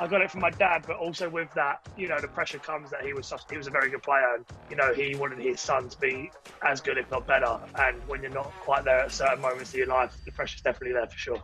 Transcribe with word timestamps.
I 0.00 0.06
got 0.06 0.20
it 0.20 0.30
from 0.30 0.42
my 0.42 0.50
dad, 0.50 0.84
but 0.86 0.96
also 0.96 1.28
with 1.28 1.52
that, 1.54 1.80
you 1.96 2.06
know, 2.06 2.20
the 2.20 2.28
pressure 2.28 2.60
comes 2.60 2.88
that 2.90 3.04
he 3.04 3.12
was 3.12 3.26
such, 3.26 3.42
he 3.50 3.56
was 3.56 3.66
a 3.66 3.70
very 3.70 3.90
good 3.90 4.02
player, 4.02 4.36
and 4.36 4.44
you 4.70 4.76
know, 4.76 4.94
he 4.94 5.16
wanted 5.16 5.40
his 5.40 5.60
son 5.60 5.88
to 5.88 5.98
be 5.98 6.30
as 6.64 6.80
good, 6.80 6.98
if 6.98 7.10
not 7.10 7.26
better. 7.26 7.58
And 7.74 7.96
when 8.06 8.22
you're 8.22 8.30
not 8.30 8.52
quite 8.60 8.84
there 8.84 9.00
at 9.00 9.10
certain 9.10 9.40
moments 9.40 9.70
of 9.70 9.78
your 9.78 9.88
life, 9.88 10.16
the 10.24 10.30
pressure's 10.30 10.60
definitely 10.60 10.92
there 10.92 11.08
for 11.08 11.18
sure. 11.18 11.42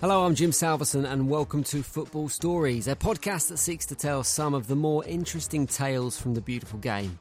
Hello, 0.00 0.24
I'm 0.24 0.36
Jim 0.36 0.52
Salverson, 0.52 1.04
and 1.04 1.28
welcome 1.28 1.64
to 1.64 1.82
Football 1.82 2.28
Stories, 2.28 2.86
a 2.86 2.94
podcast 2.94 3.48
that 3.48 3.56
seeks 3.56 3.86
to 3.86 3.96
tell 3.96 4.22
some 4.22 4.54
of 4.54 4.68
the 4.68 4.76
more 4.76 5.04
interesting 5.04 5.66
tales 5.66 6.16
from 6.16 6.34
the 6.34 6.40
beautiful 6.40 6.78
game. 6.78 7.18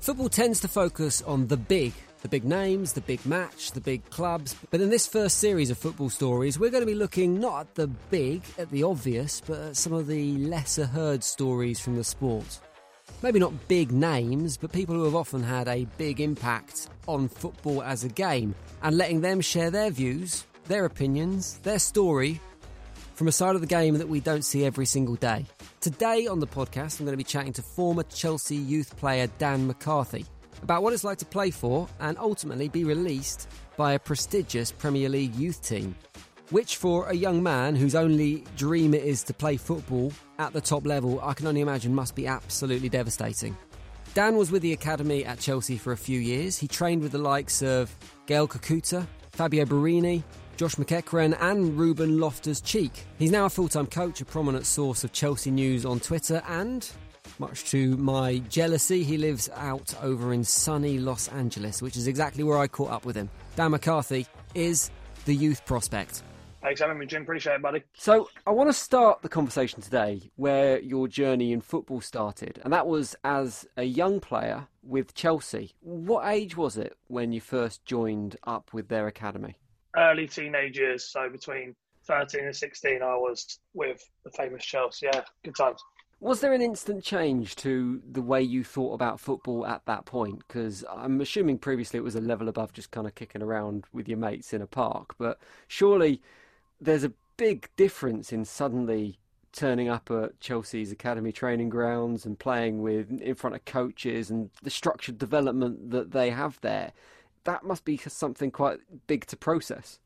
Football 0.00 0.28
tends 0.28 0.60
to 0.60 0.68
focus 0.68 1.22
on 1.22 1.46
the 1.46 1.56
big, 1.56 1.94
the 2.26 2.40
big 2.40 2.44
names, 2.44 2.92
the 2.92 3.00
big 3.02 3.24
match, 3.24 3.70
the 3.70 3.80
big 3.80 4.04
clubs. 4.10 4.56
But 4.72 4.80
in 4.80 4.90
this 4.90 5.06
first 5.06 5.38
series 5.38 5.70
of 5.70 5.78
football 5.78 6.10
stories, 6.10 6.58
we're 6.58 6.70
going 6.70 6.82
to 6.82 6.86
be 6.86 6.96
looking 6.96 7.38
not 7.38 7.60
at 7.60 7.74
the 7.76 7.86
big, 7.86 8.42
at 8.58 8.68
the 8.70 8.82
obvious, 8.82 9.40
but 9.46 9.60
at 9.60 9.76
some 9.76 9.92
of 9.92 10.08
the 10.08 10.36
lesser 10.38 10.86
heard 10.86 11.22
stories 11.22 11.78
from 11.78 11.94
the 11.94 12.02
sport. 12.02 12.58
Maybe 13.22 13.38
not 13.38 13.68
big 13.68 13.92
names, 13.92 14.56
but 14.56 14.72
people 14.72 14.96
who 14.96 15.04
have 15.04 15.14
often 15.14 15.40
had 15.40 15.68
a 15.68 15.86
big 15.98 16.20
impact 16.20 16.88
on 17.06 17.28
football 17.28 17.80
as 17.84 18.02
a 18.02 18.08
game, 18.08 18.56
and 18.82 18.98
letting 18.98 19.20
them 19.20 19.40
share 19.40 19.70
their 19.70 19.90
views, 19.90 20.46
their 20.64 20.84
opinions, 20.84 21.58
their 21.58 21.78
story 21.78 22.40
from 23.14 23.28
a 23.28 23.32
side 23.32 23.54
of 23.54 23.60
the 23.60 23.68
game 23.68 23.98
that 23.98 24.08
we 24.08 24.18
don't 24.18 24.44
see 24.44 24.64
every 24.64 24.86
single 24.86 25.14
day. 25.14 25.46
Today 25.80 26.26
on 26.26 26.40
the 26.40 26.48
podcast, 26.48 26.98
I'm 26.98 27.06
going 27.06 27.12
to 27.12 27.16
be 27.16 27.22
chatting 27.22 27.52
to 27.52 27.62
former 27.62 28.02
Chelsea 28.02 28.56
youth 28.56 28.96
player 28.96 29.28
Dan 29.38 29.68
McCarthy 29.68 30.26
about 30.62 30.82
what 30.82 30.92
it's 30.92 31.04
like 31.04 31.18
to 31.18 31.26
play 31.26 31.50
for 31.50 31.88
and 32.00 32.18
ultimately 32.18 32.68
be 32.68 32.84
released 32.84 33.48
by 33.76 33.92
a 33.92 33.98
prestigious 33.98 34.72
Premier 34.72 35.08
League 35.08 35.34
youth 35.34 35.62
team. 35.62 35.94
Which, 36.50 36.76
for 36.76 37.08
a 37.08 37.14
young 37.14 37.42
man 37.42 37.74
whose 37.74 37.94
only 37.94 38.44
dream 38.56 38.94
it 38.94 39.02
is 39.02 39.24
to 39.24 39.34
play 39.34 39.56
football 39.56 40.12
at 40.38 40.52
the 40.52 40.60
top 40.60 40.86
level, 40.86 41.20
I 41.20 41.34
can 41.34 41.46
only 41.46 41.60
imagine 41.60 41.94
must 41.94 42.14
be 42.14 42.26
absolutely 42.26 42.88
devastating. 42.88 43.56
Dan 44.14 44.36
was 44.36 44.50
with 44.50 44.62
the 44.62 44.72
academy 44.72 45.24
at 45.24 45.40
Chelsea 45.40 45.76
for 45.76 45.92
a 45.92 45.96
few 45.96 46.18
years. 46.20 46.56
He 46.56 46.68
trained 46.68 47.02
with 47.02 47.12
the 47.12 47.18
likes 47.18 47.62
of 47.62 47.94
Gael 48.26 48.48
Kakuta, 48.48 49.06
Fabio 49.32 49.64
Borini, 49.66 50.22
Josh 50.56 50.76
McEachran, 50.76 51.36
and 51.40 51.76
Ruben 51.76 52.18
Loftus 52.18 52.62
Cheek. 52.62 52.92
He's 53.18 53.30
now 53.30 53.44
a 53.44 53.50
full 53.50 53.68
time 53.68 53.86
coach, 53.86 54.20
a 54.20 54.24
prominent 54.24 54.64
source 54.64 55.04
of 55.04 55.12
Chelsea 55.12 55.50
news 55.50 55.84
on 55.84 56.00
Twitter, 56.00 56.42
and 56.48 56.88
much 57.38 57.64
to 57.70 57.96
my 57.96 58.38
jealousy, 58.48 59.02
he 59.02 59.16
lives 59.18 59.48
out 59.54 59.94
over 60.02 60.32
in 60.32 60.44
sunny 60.44 60.98
Los 60.98 61.28
Angeles, 61.28 61.82
which 61.82 61.96
is 61.96 62.06
exactly 62.06 62.44
where 62.44 62.58
I 62.58 62.66
caught 62.66 62.90
up 62.90 63.04
with 63.04 63.16
him. 63.16 63.28
Dan 63.56 63.70
McCarthy 63.72 64.26
is 64.54 64.90
the 65.24 65.34
youth 65.34 65.64
prospect. 65.66 66.22
Thanks 66.62 66.80
for 66.80 66.88
having 66.88 66.98
me, 66.98 67.06
Jim. 67.06 67.22
Appreciate 67.22 67.54
it, 67.54 67.62
buddy. 67.62 67.84
So, 67.94 68.28
I 68.46 68.50
want 68.50 68.68
to 68.68 68.72
start 68.72 69.22
the 69.22 69.28
conversation 69.28 69.80
today 69.80 70.30
where 70.34 70.80
your 70.80 71.06
journey 71.06 71.52
in 71.52 71.60
football 71.60 72.00
started, 72.00 72.60
and 72.64 72.72
that 72.72 72.86
was 72.86 73.14
as 73.22 73.66
a 73.76 73.84
young 73.84 74.18
player 74.18 74.66
with 74.82 75.14
Chelsea. 75.14 75.74
What 75.80 76.26
age 76.26 76.56
was 76.56 76.76
it 76.76 76.96
when 77.06 77.32
you 77.32 77.40
first 77.40 77.84
joined 77.84 78.36
up 78.44 78.72
with 78.72 78.88
their 78.88 79.06
academy? 79.06 79.56
Early 79.96 80.26
teenage 80.26 80.76
years, 80.76 81.04
so 81.04 81.28
between 81.28 81.76
13 82.06 82.46
and 82.46 82.56
16, 82.56 83.02
I 83.02 83.14
was 83.14 83.58
with 83.74 84.02
the 84.24 84.30
famous 84.30 84.64
Chelsea. 84.64 85.06
Yeah, 85.06 85.22
good 85.44 85.54
times. 85.56 85.80
Was 86.18 86.40
there 86.40 86.54
an 86.54 86.62
instant 86.62 87.04
change 87.04 87.56
to 87.56 88.00
the 88.10 88.22
way 88.22 88.40
you 88.40 88.64
thought 88.64 88.94
about 88.94 89.20
football 89.20 89.66
at 89.66 89.84
that 89.84 90.06
point? 90.06 90.38
Because 90.46 90.82
I'm 90.90 91.20
assuming 91.20 91.58
previously 91.58 91.98
it 91.98 92.04
was 92.04 92.16
a 92.16 92.22
level 92.22 92.48
above 92.48 92.72
just 92.72 92.90
kind 92.90 93.06
of 93.06 93.14
kicking 93.14 93.42
around 93.42 93.84
with 93.92 94.08
your 94.08 94.16
mates 94.16 94.54
in 94.54 94.62
a 94.62 94.66
park, 94.66 95.14
but 95.18 95.38
surely 95.68 96.22
there's 96.80 97.04
a 97.04 97.12
big 97.36 97.68
difference 97.76 98.32
in 98.32 98.46
suddenly 98.46 99.18
turning 99.52 99.88
up 99.88 100.10
at 100.10 100.40
Chelsea's 100.40 100.90
academy 100.90 101.32
training 101.32 101.68
grounds 101.68 102.24
and 102.24 102.38
playing 102.38 102.80
with 102.80 103.10
in 103.20 103.34
front 103.34 103.54
of 103.54 103.66
coaches 103.66 104.30
and 104.30 104.50
the 104.62 104.70
structured 104.70 105.18
development 105.18 105.90
that 105.90 106.12
they 106.12 106.30
have 106.30 106.58
there. 106.62 106.92
That 107.44 107.62
must 107.62 107.84
be 107.84 107.98
something 107.98 108.50
quite 108.50 108.78
big 109.06 109.26
to 109.26 109.36
process. 109.36 109.98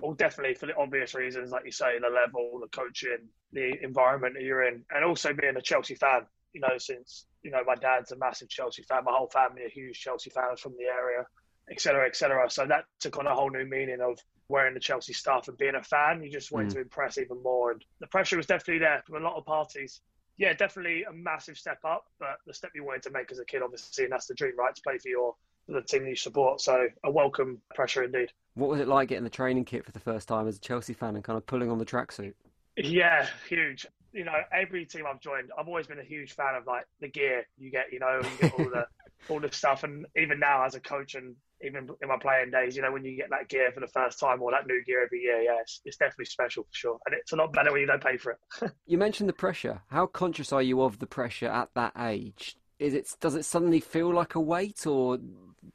Well, 0.00 0.14
definitely 0.14 0.54
for 0.54 0.66
the 0.66 0.76
obvious 0.76 1.14
reasons, 1.14 1.50
like 1.50 1.64
you 1.64 1.72
say, 1.72 1.98
the 1.98 2.08
level, 2.08 2.58
the 2.60 2.68
coaching, 2.68 3.28
the 3.52 3.72
environment 3.82 4.34
that 4.34 4.42
you're 4.42 4.66
in, 4.66 4.84
and 4.90 5.04
also 5.04 5.32
being 5.32 5.56
a 5.56 5.62
Chelsea 5.62 5.94
fan. 5.94 6.26
You 6.52 6.60
know, 6.60 6.78
since 6.78 7.26
you 7.42 7.50
know 7.50 7.62
my 7.64 7.76
dad's 7.76 8.12
a 8.12 8.16
massive 8.16 8.48
Chelsea 8.48 8.82
fan, 8.82 9.04
my 9.04 9.12
whole 9.12 9.28
family 9.28 9.62
are 9.62 9.68
huge 9.68 10.00
Chelsea 10.00 10.30
fans 10.30 10.60
from 10.60 10.72
the 10.72 10.84
area, 10.84 11.26
etc., 11.70 12.06
etc. 12.06 12.50
So 12.50 12.66
that 12.66 12.84
took 12.98 13.18
on 13.18 13.26
a 13.26 13.34
whole 13.34 13.50
new 13.50 13.64
meaning 13.64 14.00
of 14.00 14.18
wearing 14.48 14.74
the 14.74 14.80
Chelsea 14.80 15.12
stuff 15.12 15.48
and 15.48 15.56
being 15.56 15.76
a 15.76 15.82
fan. 15.82 16.22
You 16.22 16.30
just 16.30 16.50
wanted 16.50 16.70
mm. 16.70 16.74
to 16.74 16.80
impress 16.80 17.18
even 17.18 17.42
more, 17.42 17.72
and 17.72 17.84
the 18.00 18.08
pressure 18.08 18.36
was 18.36 18.46
definitely 18.46 18.80
there 18.80 19.02
from 19.06 19.22
a 19.22 19.26
lot 19.26 19.36
of 19.36 19.44
parties. 19.44 20.00
Yeah, 20.38 20.54
definitely 20.54 21.04
a 21.04 21.12
massive 21.12 21.58
step 21.58 21.78
up, 21.84 22.06
but 22.18 22.38
the 22.46 22.54
step 22.54 22.70
you 22.74 22.84
wanted 22.84 23.02
to 23.02 23.10
make 23.10 23.30
as 23.30 23.38
a 23.38 23.44
kid, 23.44 23.62
obviously, 23.62 24.04
and 24.04 24.12
that's 24.12 24.26
the 24.26 24.34
dream, 24.34 24.56
right? 24.56 24.74
To 24.74 24.82
play 24.82 24.96
for 24.98 25.08
your 25.08 25.34
the 25.72 25.82
team 25.82 26.06
you 26.06 26.16
support. 26.16 26.60
So 26.60 26.88
a 27.04 27.10
welcome 27.10 27.60
pressure 27.74 28.04
indeed. 28.04 28.30
What 28.54 28.70
was 28.70 28.80
it 28.80 28.88
like 28.88 29.08
getting 29.08 29.24
the 29.24 29.30
training 29.30 29.64
kit 29.64 29.84
for 29.84 29.92
the 29.92 30.00
first 30.00 30.28
time 30.28 30.48
as 30.48 30.56
a 30.56 30.60
Chelsea 30.60 30.92
fan 30.92 31.14
and 31.14 31.24
kind 31.24 31.36
of 31.36 31.46
pulling 31.46 31.70
on 31.70 31.78
the 31.78 31.86
tracksuit? 31.86 32.34
Yeah, 32.76 33.26
huge. 33.48 33.86
You 34.12 34.24
know, 34.24 34.36
every 34.52 34.84
team 34.86 35.04
I've 35.08 35.20
joined, 35.20 35.50
I've 35.56 35.68
always 35.68 35.86
been 35.86 36.00
a 36.00 36.04
huge 36.04 36.32
fan 36.32 36.56
of 36.56 36.66
like 36.66 36.84
the 37.00 37.08
gear 37.08 37.46
you 37.58 37.70
get. 37.70 37.92
You 37.92 38.00
know, 38.00 38.20
you 38.22 38.48
get 38.48 38.58
all 38.58 38.70
the 38.70 38.86
all 39.28 39.40
the 39.40 39.52
stuff, 39.52 39.84
and 39.84 40.06
even 40.16 40.40
now 40.40 40.64
as 40.64 40.74
a 40.74 40.80
coach 40.80 41.14
and 41.14 41.36
even 41.62 41.88
in 42.00 42.08
my 42.08 42.16
playing 42.16 42.50
days, 42.50 42.76
you 42.76 42.82
know, 42.82 42.92
when 42.92 43.04
you 43.04 43.16
get 43.16 43.30
that 43.30 43.48
gear 43.48 43.70
for 43.72 43.80
the 43.80 43.86
first 43.86 44.18
time 44.18 44.40
or 44.42 44.50
that 44.50 44.66
new 44.66 44.82
gear 44.84 45.04
every 45.04 45.20
year, 45.20 45.42
yeah, 45.42 45.58
it's, 45.60 45.80
it's 45.84 45.96
definitely 45.96 46.24
special 46.24 46.64
for 46.64 46.72
sure. 46.72 46.98
And 47.06 47.14
it's 47.14 47.32
a 47.32 47.36
lot 47.36 47.52
better 47.52 47.70
when 47.70 47.82
you 47.82 47.86
don't 47.86 48.02
pay 48.02 48.16
for 48.16 48.32
it. 48.32 48.72
you 48.86 48.96
mentioned 48.96 49.28
the 49.28 49.34
pressure. 49.34 49.82
How 49.88 50.06
conscious 50.06 50.52
are 50.52 50.62
you 50.62 50.82
of 50.82 50.98
the 50.98 51.06
pressure 51.06 51.48
at 51.48 51.68
that 51.74 51.92
age? 51.98 52.56
Is 52.78 52.94
it 52.94 53.14
does 53.20 53.34
it 53.34 53.44
suddenly 53.44 53.80
feel 53.80 54.12
like 54.12 54.34
a 54.34 54.40
weight, 54.40 54.86
or 54.86 55.18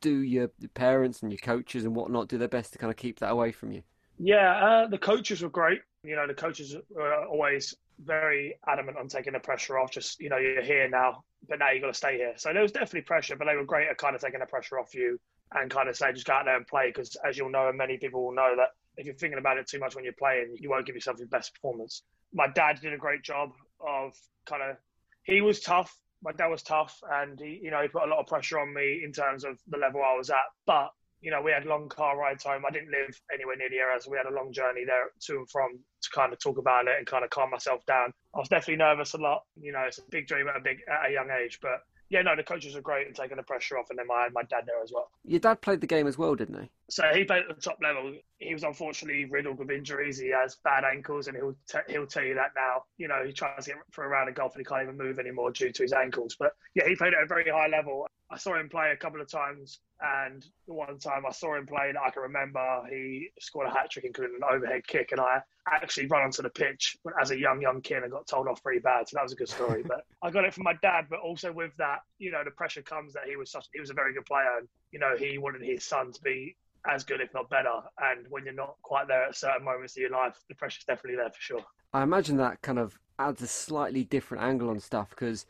do 0.02 0.20
your 0.20 0.50
parents 0.74 1.22
and 1.22 1.32
your 1.32 1.40
coaches 1.40 1.86
and 1.86 1.96
whatnot 1.96 2.28
do 2.28 2.38
their 2.38 2.48
best 2.48 2.74
to 2.74 2.80
kind 2.80 2.92
of 2.92 2.98
keep 2.98 3.20
that 3.20 3.32
away 3.32 3.52
from 3.52 3.72
you? 3.72 3.84
Yeah, 4.18 4.56
uh, 4.56 4.88
the 4.88 4.98
coaches 4.98 5.42
were 5.42 5.50
great. 5.50 5.82
You 6.04 6.16
know, 6.16 6.28
the 6.28 6.34
coaches 6.34 6.76
were 6.90 7.26
always 7.26 7.76
very 8.04 8.56
adamant 8.68 8.98
on 8.98 9.08
taking 9.08 9.34
the 9.34 9.40
pressure 9.40 9.78
off. 9.78 9.92
Just 9.92 10.20
you 10.20 10.30
know, 10.30 10.38
you're 10.38 10.62
here 10.62 10.90
now, 10.90 11.24
but 11.48 11.60
now 11.60 11.72
you've 11.72 11.82
got 11.82 11.88
to 11.88 11.94
stay 11.94 12.18
here. 12.18 12.34
So 12.38 12.54
there 12.54 12.62
was 12.62 12.72
definitely 12.72 13.02
pressure, 13.02 13.36
but 13.36 13.46
they 13.46 13.56
were 13.56 13.66
great 13.66 13.88
at 13.90 13.98
kind 13.98 14.16
of 14.16 14.22
taking 14.22 14.40
the 14.40 14.46
pressure 14.46 14.80
off 14.80 14.94
you 14.94 15.20
and 15.54 15.70
kind 15.70 15.90
of 15.90 15.96
say 15.96 16.12
just 16.12 16.26
go 16.26 16.34
out 16.34 16.46
there 16.46 16.58
and 16.58 16.68
play. 16.68 16.88
Because 16.88 17.16
as 17.28 17.38
you'll 17.38 17.50
know, 17.50 17.68
and 17.68 17.78
many 17.78 17.98
people 17.98 18.24
will 18.24 18.34
know 18.34 18.56
that 18.58 18.70
if 18.98 19.06
you're 19.06 19.16
thinking 19.16 19.40
about 19.40 19.58
it 19.58 19.68
too 19.68 19.80
much 19.80 19.96
when 19.96 20.04
you're 20.04 20.14
playing, 20.14 20.56
you 20.60 20.70
won't 20.70 20.86
give 20.86 20.96
yourself 20.96 21.20
your 21.20 21.28
best 21.28 21.54
performance. 21.54 22.04
My 22.34 22.48
dad 22.48 22.80
did 22.82 22.94
a 22.94 22.98
great 22.98 23.24
job 23.24 23.52
of 23.80 24.14
kind 24.46 24.62
of. 24.64 24.78
He 25.24 25.42
was 25.42 25.60
tough. 25.60 25.98
My 26.26 26.32
dad 26.32 26.48
was 26.48 26.64
tough, 26.64 27.00
and 27.10 27.40
he, 27.40 27.60
you 27.62 27.70
know, 27.70 27.82
he 27.84 27.88
put 27.88 28.04
a 28.04 28.10
lot 28.10 28.20
of 28.20 28.26
pressure 28.26 28.60
on 28.60 28.74
me 28.74 29.02
in 29.06 29.14
terms 29.14 29.44
of 29.44 29.60
the 29.68 29.78
level 29.78 30.02
I 30.02 30.18
was 30.18 30.32
at. 30.32 30.50
But 30.66 30.90
you 31.22 31.32
know, 31.32 31.42
we 31.42 31.52
had 31.52 31.66
long 31.66 31.88
car 31.88 32.18
rides 32.18 32.44
home. 32.44 32.64
I 32.68 32.72
didn't 32.72 32.92
live 32.92 33.20
anywhere 33.34 33.56
near 33.56 33.70
the 33.70 33.78
area, 33.78 34.00
so 34.02 34.12
we 34.12 34.18
had 34.18 34.26
a 34.26 34.36
long 34.36 34.52
journey 34.52 34.86
there 34.86 35.12
to 35.22 35.38
and 35.38 35.50
from 35.50 35.80
to 36.02 36.10
kind 36.10 36.34
of 36.34 36.40
talk 36.40 36.58
about 36.58 36.88
it 36.88 36.96
and 36.98 37.08
kind 37.08 37.24
of 37.24 37.30
calm 37.30 37.52
myself 37.52 37.86
down. 37.86 38.12
I 38.34 38.40
was 38.40 38.50
definitely 38.50 38.78
nervous 38.78 39.14
a 39.14 39.18
lot. 39.18 39.44
You 39.60 39.72
know, 39.72 39.84
it's 39.88 40.00
a 40.00 40.04
big 40.10 40.28
dream 40.28 40.48
at 40.48 40.58
a 40.58 40.60
big 40.60 40.80
at 40.88 41.10
a 41.10 41.14
young 41.14 41.30
age, 41.32 41.60
but 41.62 41.82
yeah, 42.10 42.22
no, 42.22 42.36
the 42.36 42.44
coaches 42.44 42.76
were 42.76 42.82
great 42.82 43.08
and 43.08 43.16
taking 43.16 43.38
the 43.38 43.44
pressure 43.44 43.78
off, 43.78 43.90
and 43.90 43.98
then 43.98 44.08
my 44.08 44.30
my 44.34 44.44
dad 44.44 44.66
there 44.66 44.82
as 44.84 44.92
well. 44.94 45.10
Your 45.24 45.40
dad 45.40 45.62
played 45.62 45.82
the 45.82 45.88
game 45.88 46.08
as 46.08 46.18
well, 46.18 46.36
didn't 46.36 46.62
he? 46.62 46.70
So 46.90 47.04
he 47.14 47.24
played 47.24 47.44
at 47.50 47.56
the 47.56 47.62
top 47.62 47.78
level. 47.82 48.14
He 48.40 48.54
was 48.54 48.64
unfortunately 48.64 49.26
riddled 49.26 49.60
with 49.60 49.72
injuries. 49.72 50.20
He 50.20 50.30
has 50.30 50.58
bad 50.64 50.84
ankles, 50.84 51.28
and 51.28 51.38
he'll 51.38 51.56
t- 51.68 51.92
he'll 51.92 52.08
tell 52.08 52.24
you 52.24 52.36
that 52.36 52.52
now. 52.56 52.84
You 52.98 53.08
know, 53.08 53.24
he 53.26 53.32
tries 53.32 53.66
to 53.66 53.72
get 53.72 53.80
for 53.92 54.04
a 54.04 54.08
round 54.08 54.30
of 54.30 54.36
golf, 54.36 54.56
and 54.56 54.62
he 54.62 54.66
can't 54.66 54.84
even 54.84 54.98
move 54.98 55.20
anymore 55.20 55.52
due 55.52 55.72
to 55.72 55.84
his 55.84 55.94
ankles. 55.94 56.36
But 56.38 56.54
yeah, 56.74 56.88
he 56.88 56.96
played 56.96 57.14
at 57.14 57.24
a 57.24 57.28
very 57.28 57.50
high 57.50 57.68
level. 57.68 58.08
I 58.30 58.38
saw 58.38 58.60
him 58.60 58.70
play 58.70 58.92
a 58.92 58.98
couple 58.98 59.22
of 59.22 59.30
times, 59.30 59.80
and 60.02 60.46
the 60.68 60.74
one 60.74 60.98
time 61.00 61.26
I 61.26 61.32
saw 61.32 61.56
him 61.56 61.66
play 61.66 61.92
that 61.94 62.02
I 62.02 62.10
can 62.10 62.24
remember, 62.24 62.84
he 62.90 63.30
scored 63.40 63.68
a 63.68 63.72
hat 63.72 63.92
trick, 63.92 64.04
including 64.04 64.38
an 64.38 64.44
overhead 64.44 64.86
kick, 64.88 65.12
and 65.12 65.22
I 65.22 65.42
actually 65.72 66.08
ran 66.08 66.24
onto 66.24 66.42
the 66.42 66.50
pitch 66.50 66.98
as 67.22 67.32
a 67.32 67.40
young, 67.40 67.62
young 67.62 67.82
kid 67.82 68.04
and 68.04 68.12
got 68.12 68.28
told 68.28 68.48
off 68.48 68.62
pretty 68.64 68.80
bad. 68.80 69.08
So 69.08 69.16
that 69.16 69.24
was 69.24 69.34
a 69.34 69.36
good 69.36 69.50
story. 69.50 69.84
but 69.84 70.06
I 70.24 70.32
got 70.32 70.44
it 70.44 70.54
from 70.54 70.64
my 70.64 70.74
dad, 70.82 71.06
but 71.10 71.20
also 71.20 71.52
with 71.54 71.72
that, 71.78 72.00
you 72.18 72.32
know, 72.32 72.44
the 72.44 72.52
pressure 72.52 72.82
comes 72.82 73.14
that 73.14 73.24
he 73.28 73.36
was 73.36 73.52
such, 73.52 73.68
he 73.74 73.80
was 73.80 73.92
a 73.92 73.94
very 73.94 74.14
good 74.14 74.26
player, 74.26 74.58
and 74.58 74.68
you 74.92 75.00
know, 75.00 75.16
he 75.18 75.38
wanted 75.38 75.62
his 75.62 75.86
son 75.86 76.12
to 76.12 76.22
be 76.22 76.58
as 76.90 77.04
good, 77.04 77.22
if 77.22 77.34
not 77.34 77.50
better. 77.50 77.82
And 78.00 78.26
when 78.30 78.46
you're 78.46 78.54
not 78.54 78.76
quite 78.82 79.08
there 79.08 79.26
at 79.26 79.36
certain 79.36 79.64
moments 79.64 79.96
of 79.98 80.02
your 80.02 80.12
life, 80.12 80.36
the 80.50 80.56
pressure's 80.56 80.86
definitely 80.86 81.18
there 81.18 81.30
for 81.30 81.42
sure. 81.42 81.66
I 81.94 82.04
imagine 82.04 82.38
that 82.38 82.62
kind 82.62 82.80
of 82.80 83.00
adds 83.20 83.42
a 83.42 83.48
slightly 83.48 84.04
different 84.04 84.44
angle 84.44 84.70
on 84.70 84.80
stuff 84.80 85.10
because 85.10 85.46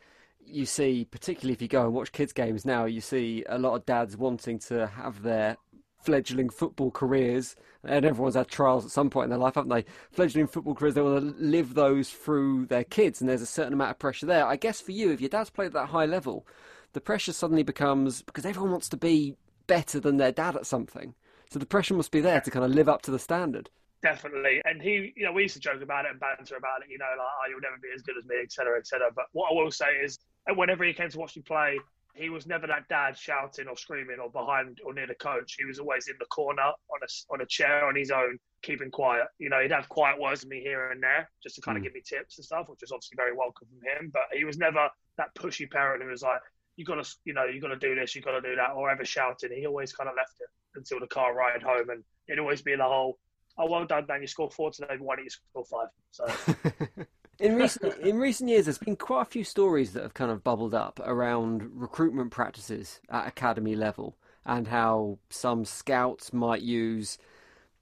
you 0.45 0.65
see, 0.65 1.05
particularly 1.09 1.53
if 1.53 1.61
you 1.61 1.67
go 1.67 1.85
and 1.85 1.93
watch 1.93 2.11
kids' 2.11 2.33
games 2.33 2.65
now, 2.65 2.85
you 2.85 3.01
see 3.01 3.43
a 3.49 3.57
lot 3.57 3.75
of 3.75 3.85
dads 3.85 4.15
wanting 4.15 4.59
to 4.59 4.87
have 4.87 5.23
their 5.23 5.57
fledgling 6.05 6.49
football 6.49 6.91
careers, 6.91 7.55
and 7.83 8.05
everyone's 8.05 8.35
had 8.35 8.47
trials 8.47 8.85
at 8.85 8.91
some 8.91 9.09
point 9.09 9.25
in 9.25 9.29
their 9.31 9.39
life, 9.39 9.55
haven't 9.55 9.71
they? 9.71 9.85
Fledgling 10.11 10.45
football 10.45 10.75
careers, 10.75 10.93
they 10.93 11.01
want 11.01 11.37
to 11.37 11.43
live 11.43 11.73
those 11.73 12.11
through 12.11 12.67
their 12.67 12.83
kids, 12.83 13.19
and 13.19 13.29
there's 13.29 13.41
a 13.41 13.47
certain 13.47 13.73
amount 13.73 13.91
of 13.91 13.99
pressure 13.99 14.27
there. 14.27 14.45
I 14.45 14.55
guess 14.55 14.79
for 14.79 14.91
you, 14.91 15.11
if 15.11 15.19
your 15.19 15.29
dad's 15.29 15.49
played 15.49 15.67
at 15.67 15.73
that 15.73 15.89
high 15.89 16.05
level, 16.05 16.45
the 16.93 17.01
pressure 17.01 17.33
suddenly 17.33 17.63
becomes 17.63 18.21
because 18.21 18.45
everyone 18.45 18.71
wants 18.71 18.89
to 18.89 18.97
be 18.97 19.35
better 19.67 19.99
than 19.99 20.17
their 20.17 20.31
dad 20.31 20.55
at 20.55 20.67
something. 20.67 21.15
So 21.49 21.59
the 21.59 21.65
pressure 21.65 21.93
must 21.93 22.11
be 22.11 22.21
there 22.21 22.41
to 22.41 22.51
kind 22.51 22.65
of 22.65 22.71
live 22.71 22.89
up 22.89 23.01
to 23.03 23.11
the 23.11 23.19
standard 23.19 23.69
definitely. 24.05 24.61
And 24.65 24.79
he, 24.79 25.13
you 25.15 25.25
know, 25.25 25.31
we 25.31 25.41
used 25.41 25.55
to 25.55 25.59
joke 25.59 25.81
about 25.81 26.05
it 26.05 26.11
and 26.11 26.19
banter 26.19 26.57
about 26.57 26.83
it, 26.83 26.91
you 26.91 26.99
know, 26.99 27.09
like, 27.17 27.25
oh, 27.25 27.49
you'll 27.49 27.59
never 27.59 27.77
be 27.81 27.89
as 27.95 28.03
good 28.03 28.15
as 28.17 28.25
me, 28.25 28.35
etc., 28.43 28.77
etc. 28.77 29.07
But 29.15 29.25
what 29.31 29.51
I 29.51 29.55
will 29.55 29.71
say 29.71 29.97
is, 30.03 30.19
whenever 30.47 30.83
he 30.83 30.93
came 30.93 31.09
to 31.09 31.17
watch 31.17 31.35
me 31.35 31.41
play, 31.41 31.79
he 32.13 32.29
was 32.29 32.45
never 32.45 32.67
that 32.67 32.87
dad 32.87 33.17
shouting 33.17 33.67
or 33.67 33.75
screaming 33.75 34.19
or 34.19 34.29
behind 34.29 34.79
or 34.85 34.93
near 34.93 35.07
the 35.07 35.15
coach. 35.15 35.55
He 35.57 35.65
was 35.65 35.79
always 35.79 36.07
in 36.07 36.15
the 36.19 36.27
corner 36.27 36.61
on 36.61 36.99
a, 37.01 37.33
on 37.33 37.41
a 37.41 37.45
chair 37.47 37.85
on 37.87 37.95
his 37.95 38.11
own, 38.11 38.37
keeping 38.61 38.91
quiet. 38.91 39.25
You 39.39 39.49
know, 39.49 39.59
he'd 39.59 39.71
have 39.71 39.89
quiet 39.89 40.21
words 40.21 40.43
with 40.43 40.51
me 40.51 40.61
here 40.61 40.91
and 40.91 41.01
there 41.01 41.29
just 41.43 41.55
to 41.55 41.61
kind 41.61 41.75
of 41.75 41.81
mm. 41.81 41.85
give 41.85 41.93
me 41.95 42.01
tips 42.07 42.37
and 42.37 42.45
stuff, 42.45 42.69
which 42.69 42.81
was 42.81 42.91
obviously 42.91 43.15
very 43.17 43.35
welcome 43.35 43.67
from 43.67 43.81
him. 43.81 44.11
But 44.13 44.23
he 44.31 44.45
was 44.45 44.57
never 44.57 44.87
that 45.17 45.33
pushy 45.35 45.69
parent 45.69 46.03
who 46.03 46.09
was 46.09 46.21
like, 46.21 46.39
you 46.75 46.85
got 46.85 47.03
to, 47.03 47.15
you 47.23 47.33
know, 47.33 47.45
you 47.45 47.61
got 47.61 47.69
to 47.69 47.77
do 47.77 47.95
this, 47.95 48.15
you 48.15 48.21
got 48.21 48.31
to 48.31 48.41
do 48.41 48.55
that, 48.55 48.71
or 48.75 48.89
ever 48.89 49.05
shouting. 49.05 49.51
He 49.53 49.65
always 49.65 49.93
kind 49.93 50.09
of 50.09 50.15
left 50.15 50.33
it 50.39 50.47
until 50.75 50.99
the 50.99 51.07
car 51.07 51.33
ride 51.33 51.63
home, 51.63 51.89
and 51.89 52.03
it'd 52.27 52.39
always 52.39 52.61
be 52.61 52.75
the 52.75 52.83
whole, 52.83 53.17
"Oh, 53.57 53.69
well 53.69 53.85
done, 53.85 54.05
Dan. 54.07 54.21
You 54.21 54.27
scored 54.27 54.53
four 54.53 54.71
today. 54.71 54.95
Why 54.99 55.15
didn't 55.15 55.25
you 55.25 55.29
score 55.29 55.65
five? 55.65 55.87
So. 56.11 57.05
in 57.39 57.55
recent 57.55 57.97
in 57.99 58.17
recent 58.17 58.49
years, 58.49 58.65
there's 58.65 58.77
been 58.77 58.95
quite 58.95 59.21
a 59.21 59.25
few 59.25 59.43
stories 59.43 59.93
that 59.93 60.03
have 60.03 60.13
kind 60.13 60.31
of 60.31 60.43
bubbled 60.43 60.73
up 60.73 60.99
around 61.03 61.69
recruitment 61.73 62.31
practices 62.31 62.99
at 63.09 63.27
academy 63.27 63.75
level, 63.75 64.17
and 64.45 64.67
how 64.67 65.19
some 65.29 65.65
scouts 65.65 66.33
might 66.33 66.61
use. 66.61 67.17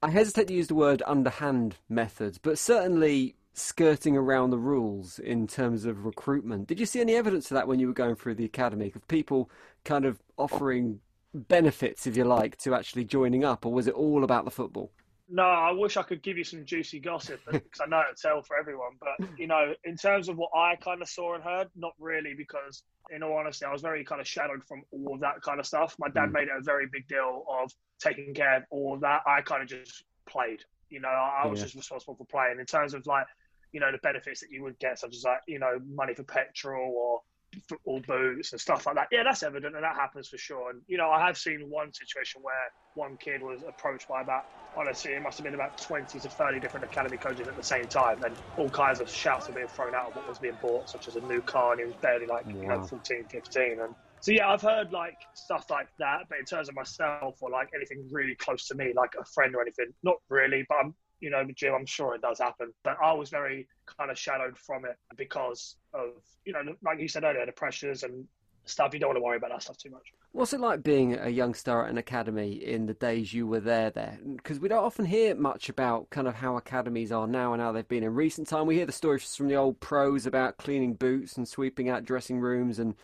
I 0.01 0.09
hesitate 0.09 0.49
to 0.49 0.53
use 0.53 0.67
the 0.67 0.75
word 0.75 1.01
underhand 1.07 1.77
methods, 1.87 2.37
but 2.37 2.57
certainly 2.57 3.35
skirting 3.53 4.17
around 4.17 4.49
the 4.49 4.57
rules 4.57 5.19
in 5.19 5.47
terms 5.47 5.85
of 5.85 6.05
recruitment. 6.05 6.67
Did 6.67 6.79
you 6.79 6.85
see 6.85 7.01
any 7.01 7.15
evidence 7.15 7.51
of 7.51 7.55
that 7.55 7.67
when 7.67 7.79
you 7.79 7.87
were 7.87 7.93
going 7.93 8.15
through 8.15 8.35
the 8.35 8.45
academy 8.45 8.91
of 8.95 9.07
people 9.07 9.49
kind 9.83 10.05
of 10.05 10.19
offering 10.37 10.99
benefits, 11.33 12.07
if 12.07 12.17
you 12.17 12.23
like, 12.23 12.57
to 12.57 12.75
actually 12.75 13.05
joining 13.05 13.43
up, 13.43 13.65
or 13.65 13.73
was 13.73 13.87
it 13.87 13.93
all 13.93 14.23
about 14.23 14.45
the 14.45 14.51
football? 14.51 14.91
No, 15.29 15.43
I 15.43 15.71
wish 15.71 15.97
I 15.97 16.03
could 16.03 16.21
give 16.21 16.37
you 16.37 16.43
some 16.43 16.65
juicy 16.65 16.99
gossip 16.99 17.39
because 17.49 17.81
I 17.81 17.87
know 17.87 18.03
it's 18.11 18.23
hell 18.23 18.41
for 18.41 18.57
everyone. 18.57 18.91
But 18.99 19.27
you 19.39 19.47
know, 19.47 19.73
in 19.83 19.95
terms 19.95 20.29
of 20.29 20.37
what 20.37 20.51
I 20.55 20.75
kind 20.75 21.01
of 21.01 21.07
saw 21.07 21.35
and 21.35 21.43
heard, 21.43 21.69
not 21.75 21.93
really, 21.99 22.33
because 22.37 22.83
in 23.09 23.23
all 23.23 23.37
honesty, 23.37 23.65
I 23.65 23.71
was 23.71 23.81
very 23.81 24.03
kind 24.03 24.21
of 24.21 24.27
shadowed 24.27 24.63
from 24.67 24.83
all 24.91 25.15
of 25.15 25.21
that 25.21 25.41
kind 25.41 25.59
of 25.59 25.65
stuff. 25.65 25.95
My 25.97 26.09
dad 26.09 26.29
mm. 26.29 26.33
made 26.33 26.43
it 26.43 26.57
a 26.57 26.61
very 26.61 26.87
big 26.91 27.07
deal 27.07 27.45
of 27.49 27.71
taking 27.99 28.33
care 28.33 28.57
of 28.57 28.63
all 28.69 28.95
of 28.95 29.01
that. 29.01 29.21
I 29.25 29.41
kind 29.41 29.63
of 29.63 29.69
just 29.69 30.03
played. 30.25 30.59
You 30.89 30.99
know, 30.99 31.09
I, 31.09 31.47
was 31.47 31.59
yeah. 31.59 31.65
just 31.65 31.75
responsible 31.75 32.15
for 32.15 32.25
playing. 32.25 32.59
In 32.59 32.65
terms 32.65 32.93
of 32.93 33.05
like 33.07 33.25
you 33.73 33.79
know 33.79 33.91
the 33.91 33.97
benefits 33.97 34.39
that 34.41 34.51
you 34.51 34.63
would 34.63 34.79
get, 34.79 34.99
such 34.99 35.15
as 35.15 35.23
like 35.23 35.41
you 35.47 35.59
know 35.59 35.79
money 35.85 36.13
for 36.13 36.23
petrol 36.23 36.93
or 36.95 37.19
football 37.67 38.01
boots 38.07 38.51
and 38.51 38.61
stuff 38.61 38.85
like 38.85 38.95
that. 38.95 39.07
Yeah, 39.11 39.23
that's 39.23 39.43
evident, 39.43 39.75
and 39.75 39.83
that 39.83 39.95
happens 39.95 40.29
for 40.29 40.37
sure. 40.37 40.69
And 40.69 40.81
you 40.87 40.97
know, 40.97 41.09
I 41.09 41.25
have 41.25 41.37
seen 41.37 41.69
one 41.69 41.93
situation 41.93 42.41
where 42.41 42.71
one 42.93 43.17
kid 43.17 43.41
was 43.41 43.61
approached 43.67 44.07
by 44.07 44.21
about 44.21 44.43
honestly, 44.77 45.11
it 45.13 45.21
must 45.21 45.37
have 45.37 45.45
been 45.45 45.55
about 45.55 45.77
twenty 45.77 46.19
to 46.19 46.29
thirty 46.29 46.59
different 46.59 46.85
academy 46.85 47.17
coaches 47.17 47.47
at 47.47 47.55
the 47.55 47.63
same 47.63 47.85
time, 47.85 48.23
and 48.23 48.35
all 48.57 48.69
kinds 48.69 48.99
of 48.99 49.09
shouts 49.09 49.47
were 49.47 49.53
being 49.53 49.67
thrown 49.67 49.95
out 49.95 50.09
of 50.09 50.15
what 50.15 50.27
was 50.27 50.39
being 50.39 50.57
bought, 50.61 50.89
such 50.89 51.07
as 51.07 51.15
a 51.15 51.21
new 51.21 51.41
car, 51.41 51.73
and 51.73 51.81
he 51.81 51.85
was 51.85 51.95
barely 52.01 52.25
like 52.25 52.45
wow. 52.45 52.61
you 52.61 52.67
know 52.67 52.83
14, 52.83 53.25
15. 53.29 53.79
and. 53.81 53.95
So 54.23 54.31
yeah, 54.31 54.47
I've 54.47 54.61
heard 54.61 54.93
like 54.93 55.17
stuff 55.33 55.65
like 55.69 55.89
that, 55.99 56.19
but 56.29 56.39
in 56.39 56.45
terms 56.45 56.69
of 56.69 56.75
myself 56.75 57.35
or 57.41 57.49
like 57.49 57.67
anything 57.75 58.07
really 58.09 58.35
close 58.35 58.69
to 58.69 58.75
me, 58.75 58.93
like 58.95 59.15
a 59.19 59.25
friend 59.25 59.53
or 59.53 59.61
anything, 59.61 59.87
not 60.01 60.15
really. 60.29 60.65
But 60.69 60.75
I'm 60.75 60.95
you 61.23 61.29
know, 61.29 61.41
Jim, 61.55 61.73
I'm 61.73 61.85
sure 61.85 62.13
it 62.15 62.21
does 62.21 62.37
happen. 62.37 62.73
But 62.83 62.97
I 63.01 63.13
was 63.13 63.29
very 63.29 63.65
kind 63.85 64.11
of 64.11 64.19
shadowed 64.19 64.57
from 64.57 64.83
it 64.83 64.97
because 65.15 65.77
of, 65.93 66.09
you 66.43 66.51
know, 66.51 66.59
like 66.83 66.99
you 66.99 67.07
said 67.07 67.23
earlier, 67.23 67.45
the 67.45 67.53
pressures 67.53 68.03
and 68.03 68.27
stuff. 68.65 68.93
You 68.93 68.99
don't 68.99 69.11
want 69.11 69.17
to 69.19 69.23
worry 69.23 69.37
about 69.37 69.51
that 69.51 69.63
stuff 69.63 69.77
too 69.77 69.89
much. 69.89 70.11
What's 70.33 70.51
it 70.51 70.59
like 70.59 70.83
being 70.83 71.17
a 71.17 71.29
young 71.29 71.53
star 71.53 71.85
at 71.85 71.91
an 71.91 71.97
academy 71.97 72.51
in 72.51 72.87
the 72.87 72.93
days 72.93 73.33
you 73.33 73.47
were 73.47 73.61
there? 73.61 73.89
There, 73.89 74.19
because 74.35 74.59
we 74.59 74.67
don't 74.67 74.83
often 74.83 75.05
hear 75.05 75.33
much 75.33 75.69
about 75.69 76.09
kind 76.09 76.27
of 76.27 76.35
how 76.35 76.57
academies 76.57 77.13
are 77.13 77.25
now 77.25 77.53
and 77.53 77.61
how 77.61 77.71
they've 77.71 77.87
been 77.87 78.03
in 78.03 78.13
recent 78.13 78.49
time. 78.49 78.67
We 78.67 78.75
hear 78.75 78.85
the 78.85 78.91
stories 78.91 79.33
from 79.33 79.47
the 79.47 79.55
old 79.55 79.79
pros 79.79 80.25
about 80.25 80.57
cleaning 80.57 80.95
boots 80.95 81.37
and 81.37 81.47
sweeping 81.47 81.87
out 81.87 82.03
dressing 82.03 82.41
rooms 82.41 82.79
and 82.79 82.95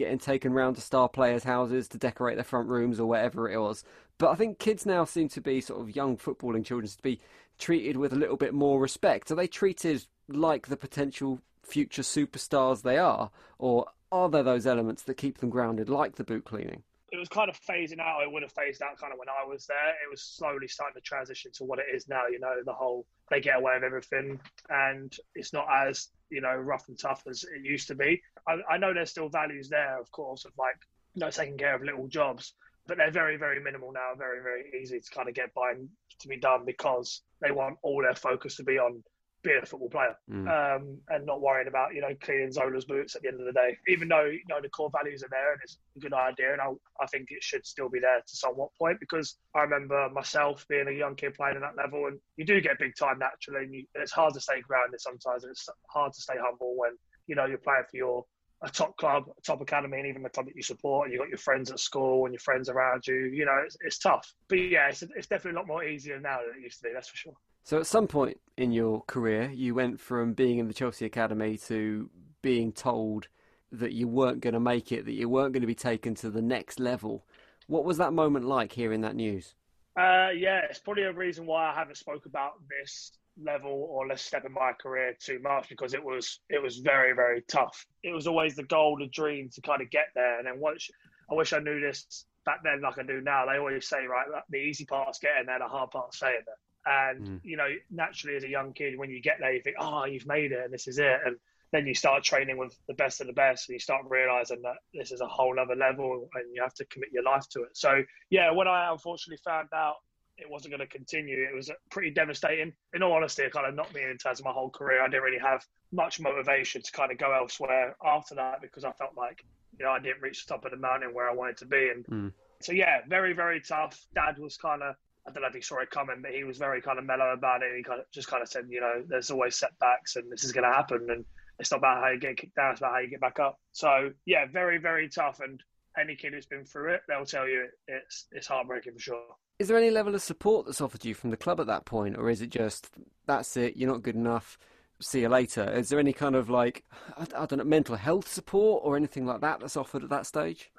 getting 0.00 0.18
taken 0.18 0.52
round 0.52 0.76
to 0.76 0.82
star 0.82 1.08
players' 1.08 1.44
houses 1.44 1.86
to 1.88 1.98
decorate 1.98 2.36
their 2.36 2.44
front 2.44 2.68
rooms 2.68 2.98
or 2.98 3.06
whatever 3.06 3.48
it 3.48 3.60
was. 3.60 3.84
But 4.18 4.30
I 4.30 4.34
think 4.34 4.58
kids 4.58 4.84
now 4.84 5.04
seem 5.04 5.28
to 5.28 5.40
be 5.40 5.60
sort 5.60 5.80
of 5.80 5.94
young 5.94 6.16
footballing 6.16 6.64
children 6.64 6.90
to 6.90 7.02
be 7.02 7.20
treated 7.58 7.96
with 7.96 8.12
a 8.12 8.16
little 8.16 8.36
bit 8.36 8.54
more 8.54 8.80
respect? 8.80 9.30
Are 9.30 9.36
they 9.36 9.46
treated 9.46 10.06
like 10.28 10.66
the 10.66 10.76
potential 10.76 11.40
future 11.62 12.02
superstars 12.02 12.82
they 12.82 12.98
are, 12.98 13.30
or 13.58 13.86
are 14.10 14.28
there 14.28 14.42
those 14.42 14.66
elements 14.66 15.02
that 15.02 15.16
keep 15.16 15.38
them 15.38 15.50
grounded, 15.50 15.88
like 15.88 16.16
the 16.16 16.24
boot 16.24 16.44
cleaning? 16.44 16.82
It 17.12 17.18
was 17.18 17.28
kind 17.28 17.50
of 17.50 17.60
phasing 17.60 17.98
out. 17.98 18.22
It 18.22 18.30
would 18.30 18.42
have 18.42 18.52
phased 18.52 18.82
out 18.82 18.98
kind 18.98 19.12
of 19.12 19.18
when 19.18 19.28
I 19.28 19.46
was 19.46 19.66
there. 19.66 19.88
It 20.04 20.10
was 20.10 20.22
slowly 20.22 20.68
starting 20.68 20.94
to 20.94 21.00
transition 21.00 21.50
to 21.54 21.64
what 21.64 21.78
it 21.78 21.86
is 21.92 22.08
now. 22.08 22.26
You 22.26 22.38
know, 22.38 22.54
the 22.64 22.72
whole 22.72 23.06
they 23.30 23.40
get 23.40 23.56
away 23.56 23.74
with 23.74 23.84
everything, 23.84 24.40
and 24.68 25.14
it's 25.34 25.52
not 25.52 25.66
as 25.86 26.08
you 26.30 26.40
know 26.40 26.54
rough 26.54 26.88
and 26.88 26.98
tough 26.98 27.24
as 27.28 27.44
it 27.44 27.64
used 27.64 27.88
to 27.88 27.94
be. 27.94 28.22
I, 28.46 28.58
I 28.70 28.78
know 28.78 28.94
there's 28.94 29.10
still 29.10 29.28
values 29.28 29.68
there, 29.68 30.00
of 30.00 30.10
course, 30.12 30.44
of 30.44 30.52
like 30.58 30.76
you 31.14 31.20
know 31.20 31.30
taking 31.30 31.58
care 31.58 31.74
of 31.74 31.82
little 31.82 32.06
jobs, 32.06 32.54
but 32.86 32.96
they're 32.96 33.10
very 33.10 33.36
very 33.36 33.60
minimal 33.60 33.92
now. 33.92 34.12
Very 34.16 34.42
very 34.42 34.70
easy 34.80 35.00
to 35.00 35.10
kind 35.10 35.28
of 35.28 35.34
get 35.34 35.52
by 35.54 35.72
and 35.72 35.88
to 36.20 36.28
be 36.28 36.36
done 36.36 36.64
because 36.64 37.22
they 37.40 37.50
want 37.50 37.78
all 37.82 38.02
their 38.02 38.14
focus 38.14 38.56
to 38.56 38.62
be 38.62 38.78
on 38.78 39.02
being 39.42 39.60
a 39.62 39.66
football 39.66 39.88
player 39.88 40.14
mm. 40.30 40.46
um, 40.48 40.98
and 41.08 41.24
not 41.24 41.40
worrying 41.40 41.68
about 41.68 41.94
you 41.94 42.00
know 42.00 42.14
cleaning 42.20 42.52
Zola's 42.52 42.84
boots 42.84 43.16
at 43.16 43.22
the 43.22 43.28
end 43.28 43.40
of 43.40 43.46
the 43.46 43.52
day. 43.52 43.76
Even 43.88 44.08
though 44.08 44.24
you 44.26 44.42
know 44.48 44.60
the 44.60 44.68
core 44.68 44.90
values 44.90 45.22
are 45.22 45.28
there 45.30 45.52
and 45.52 45.60
it's 45.62 45.78
a 45.96 46.00
good 46.00 46.12
idea, 46.12 46.52
and 46.52 46.60
I, 46.60 46.68
I 47.00 47.06
think 47.06 47.28
it 47.30 47.42
should 47.42 47.66
still 47.66 47.88
be 47.88 48.00
there 48.00 48.20
to 48.20 48.36
somewhat 48.36 48.70
point 48.78 49.00
because 49.00 49.36
I 49.54 49.60
remember 49.60 50.08
myself 50.10 50.66
being 50.68 50.88
a 50.88 50.92
young 50.92 51.14
kid 51.14 51.34
playing 51.34 51.56
at 51.56 51.62
that 51.62 51.76
level, 51.76 52.06
and 52.06 52.18
you 52.36 52.44
do 52.44 52.60
get 52.60 52.78
big 52.78 52.96
time 52.96 53.18
naturally, 53.18 53.64
and, 53.64 53.74
you, 53.74 53.84
and 53.94 54.02
it's 54.02 54.12
hard 54.12 54.34
to 54.34 54.40
stay 54.40 54.60
grounded 54.60 55.00
sometimes, 55.00 55.44
and 55.44 55.50
it's 55.50 55.68
hard 55.88 56.12
to 56.12 56.20
stay 56.20 56.34
humble 56.38 56.76
when 56.76 56.92
you 57.26 57.34
know 57.34 57.46
you're 57.46 57.58
playing 57.58 57.84
for 57.90 57.96
your 57.96 58.24
a 58.62 58.68
top 58.68 58.96
club, 58.98 59.24
a 59.38 59.42
top 59.42 59.60
academy, 59.60 59.98
and 59.98 60.06
even 60.06 60.22
the 60.22 60.28
club 60.28 60.46
that 60.46 60.56
you 60.56 60.62
support, 60.62 61.06
and 61.06 61.12
you've 61.12 61.20
got 61.20 61.30
your 61.30 61.38
friends 61.38 61.70
at 61.70 61.80
school 61.80 62.26
and 62.26 62.34
your 62.34 62.40
friends 62.40 62.68
around 62.68 63.06
you. 63.06 63.30
You 63.32 63.46
know, 63.46 63.58
it's, 63.64 63.76
it's 63.80 63.98
tough. 63.98 64.34
But 64.48 64.56
yeah, 64.56 64.88
it's, 64.88 65.02
it's 65.02 65.26
definitely 65.26 65.56
a 65.56 65.60
lot 65.60 65.66
more 65.66 65.84
easier 65.84 66.20
now 66.20 66.40
than 66.40 66.60
it 66.60 66.62
used 66.62 66.78
to 66.80 66.84
be, 66.84 66.90
that's 66.92 67.08
for 67.08 67.16
sure. 67.16 67.32
So 67.62 67.78
at 67.78 67.86
some 67.86 68.06
point 68.06 68.40
in 68.56 68.72
your 68.72 69.02
career, 69.02 69.50
you 69.50 69.74
went 69.74 70.00
from 70.00 70.32
being 70.32 70.58
in 70.58 70.68
the 70.68 70.74
Chelsea 70.74 71.06
Academy 71.06 71.56
to 71.66 72.10
being 72.42 72.72
told 72.72 73.28
that 73.72 73.92
you 73.92 74.08
weren't 74.08 74.40
going 74.40 74.54
to 74.54 74.60
make 74.60 74.92
it, 74.92 75.04
that 75.04 75.12
you 75.12 75.28
weren't 75.28 75.52
going 75.52 75.60
to 75.60 75.66
be 75.66 75.74
taken 75.74 76.14
to 76.16 76.30
the 76.30 76.42
next 76.42 76.80
level. 76.80 77.24
What 77.66 77.84
was 77.84 77.98
that 77.98 78.12
moment 78.12 78.46
like 78.46 78.72
hearing 78.72 79.02
that 79.02 79.14
news? 79.14 79.54
Uh, 79.96 80.30
yeah, 80.36 80.62
it's 80.68 80.78
probably 80.78 81.04
a 81.04 81.12
reason 81.12 81.46
why 81.46 81.70
I 81.70 81.74
haven't 81.74 81.96
spoke 81.96 82.26
about 82.26 82.52
this 82.68 83.12
level 83.42 83.88
or 83.90 84.06
let's 84.06 84.22
step 84.22 84.44
in 84.44 84.52
my 84.52 84.72
career 84.80 85.14
too 85.18 85.38
much 85.40 85.68
because 85.68 85.94
it 85.94 86.04
was 86.04 86.40
it 86.48 86.62
was 86.62 86.78
very 86.78 87.14
very 87.14 87.42
tough. 87.48 87.86
It 88.02 88.12
was 88.12 88.26
always 88.26 88.56
the 88.56 88.64
goal, 88.64 88.98
the 88.98 89.06
dream 89.06 89.48
to 89.54 89.60
kind 89.60 89.80
of 89.80 89.90
get 89.90 90.06
there. 90.14 90.38
And 90.38 90.46
then 90.46 90.58
once 90.58 90.88
I 91.30 91.34
wish 91.34 91.52
I 91.52 91.58
knew 91.58 91.80
this 91.80 92.26
back 92.44 92.60
then 92.64 92.80
like 92.82 92.98
I 92.98 93.02
do 93.02 93.20
now. 93.20 93.46
They 93.46 93.58
always 93.58 93.88
say 93.88 94.06
right, 94.06 94.26
the 94.48 94.58
easy 94.58 94.84
part's 94.84 95.18
getting 95.18 95.46
there, 95.46 95.58
the 95.58 95.68
hard 95.68 95.90
part's 95.90 96.16
staying 96.16 96.42
there. 96.44 96.54
And 96.86 97.26
mm. 97.26 97.40
you 97.42 97.56
know, 97.56 97.68
naturally 97.90 98.36
as 98.36 98.44
a 98.44 98.48
young 98.48 98.72
kid, 98.72 98.98
when 98.98 99.10
you 99.10 99.20
get 99.20 99.36
there, 99.40 99.52
you 99.52 99.62
think, 99.62 99.76
oh, 99.78 100.04
you've 100.04 100.26
made 100.26 100.52
it, 100.52 100.64
and 100.64 100.72
this 100.72 100.88
is 100.88 100.98
it. 100.98 101.20
And 101.24 101.36
then 101.72 101.86
you 101.86 101.94
start 101.94 102.24
training 102.24 102.56
with 102.56 102.76
the 102.88 102.94
best 102.94 103.20
of 103.20 103.26
the 103.26 103.32
best, 103.32 103.68
and 103.68 103.74
you 103.74 103.80
start 103.80 104.02
realizing 104.08 104.62
that 104.62 104.76
this 104.94 105.12
is 105.12 105.20
a 105.20 105.26
whole 105.26 105.58
other 105.58 105.76
level, 105.76 106.28
and 106.34 106.44
you 106.54 106.62
have 106.62 106.74
to 106.74 106.84
commit 106.86 107.10
your 107.12 107.22
life 107.22 107.48
to 107.50 107.62
it. 107.62 107.70
So 107.74 108.02
yeah, 108.30 108.50
when 108.52 108.68
I 108.68 108.90
unfortunately 108.90 109.40
found 109.44 109.68
out 109.74 109.96
it 110.40 110.50
wasn't 110.50 110.72
going 110.72 110.80
to 110.80 110.86
continue. 110.86 111.46
It 111.50 111.54
was 111.54 111.70
pretty 111.90 112.10
devastating. 112.10 112.72
In 112.94 113.02
all 113.02 113.12
honesty, 113.12 113.42
it 113.42 113.52
kind 113.52 113.66
of 113.66 113.74
knocked 113.74 113.94
me 113.94 114.02
in 114.02 114.16
terms 114.16 114.40
of 114.40 114.44
my 114.44 114.52
whole 114.52 114.70
career. 114.70 115.02
I 115.02 115.08
didn't 115.08 115.22
really 115.22 115.38
have 115.38 115.64
much 115.92 116.20
motivation 116.20 116.82
to 116.82 116.92
kind 116.92 117.12
of 117.12 117.18
go 117.18 117.32
elsewhere 117.32 117.96
after 118.04 118.34
that 118.36 118.60
because 118.60 118.84
I 118.84 118.92
felt 118.92 119.16
like, 119.16 119.44
you 119.78 119.84
know, 119.84 119.92
I 119.92 119.98
didn't 120.00 120.22
reach 120.22 120.46
the 120.46 120.54
top 120.54 120.64
of 120.64 120.70
the 120.70 120.76
mountain 120.76 121.12
where 121.12 121.28
I 121.28 121.34
wanted 121.34 121.58
to 121.58 121.66
be. 121.66 121.90
And 121.94 122.06
mm. 122.06 122.32
so, 122.60 122.72
yeah, 122.72 123.00
very, 123.08 123.32
very 123.32 123.60
tough. 123.60 124.00
Dad 124.14 124.38
was 124.38 124.56
kind 124.56 124.82
of, 124.82 124.94
I 125.26 125.32
don't 125.32 125.42
know 125.42 125.48
if 125.48 125.54
he 125.54 125.60
saw 125.60 125.80
it 125.80 125.90
coming, 125.90 126.22
but 126.22 126.32
he 126.32 126.44
was 126.44 126.58
very 126.58 126.80
kind 126.80 126.98
of 126.98 127.04
mellow 127.04 127.32
about 127.32 127.62
it. 127.62 127.76
He 127.76 127.82
kind 127.82 128.00
of 128.00 128.06
just 128.12 128.28
kind 128.28 128.42
of 128.42 128.48
said, 128.48 128.64
you 128.68 128.80
know, 128.80 129.02
there's 129.06 129.30
always 129.30 129.56
setbacks 129.56 130.16
and 130.16 130.30
this 130.32 130.44
is 130.44 130.52
going 130.52 130.68
to 130.68 130.74
happen. 130.74 131.06
And 131.10 131.24
it's 131.58 131.70
not 131.70 131.78
about 131.78 132.02
how 132.02 132.10
you 132.10 132.18
get 132.18 132.38
kicked 132.38 132.56
down, 132.56 132.72
it's 132.72 132.80
about 132.80 132.92
how 132.92 132.98
you 133.00 133.10
get 133.10 133.20
back 133.20 133.38
up. 133.38 133.60
So, 133.72 134.10
yeah, 134.24 134.46
very, 134.50 134.78
very 134.78 135.08
tough. 135.08 135.40
And 135.40 135.62
any 135.98 136.16
kid 136.16 136.32
who's 136.32 136.46
been 136.46 136.64
through 136.64 136.94
it, 136.94 137.02
they'll 137.08 137.24
tell 137.24 137.48
you 137.48 137.66
it's 137.88 138.26
it's 138.32 138.46
heartbreaking 138.46 138.94
for 138.94 139.00
sure. 139.00 139.22
Is 139.58 139.68
there 139.68 139.76
any 139.76 139.90
level 139.90 140.14
of 140.14 140.22
support 140.22 140.66
that's 140.66 140.80
offered 140.80 141.04
you 141.04 141.14
from 141.14 141.30
the 141.30 141.36
club 141.36 141.60
at 141.60 141.66
that 141.66 141.84
point, 141.84 142.16
or 142.16 142.30
is 142.30 142.40
it 142.40 142.50
just 142.50 142.90
that's 143.26 143.56
it, 143.56 143.76
you're 143.76 143.90
not 143.90 144.02
good 144.02 144.14
enough, 144.14 144.58
see 145.00 145.20
you 145.20 145.28
later? 145.28 145.70
Is 145.70 145.88
there 145.88 145.98
any 145.98 146.12
kind 146.12 146.34
of 146.34 146.48
like 146.48 146.84
I, 147.16 147.26
I 147.36 147.46
don't 147.46 147.58
know 147.58 147.64
mental 147.64 147.96
health 147.96 148.28
support 148.28 148.82
or 148.84 148.96
anything 148.96 149.26
like 149.26 149.40
that 149.40 149.60
that's 149.60 149.76
offered 149.76 150.04
at 150.04 150.10
that 150.10 150.26
stage? 150.26 150.70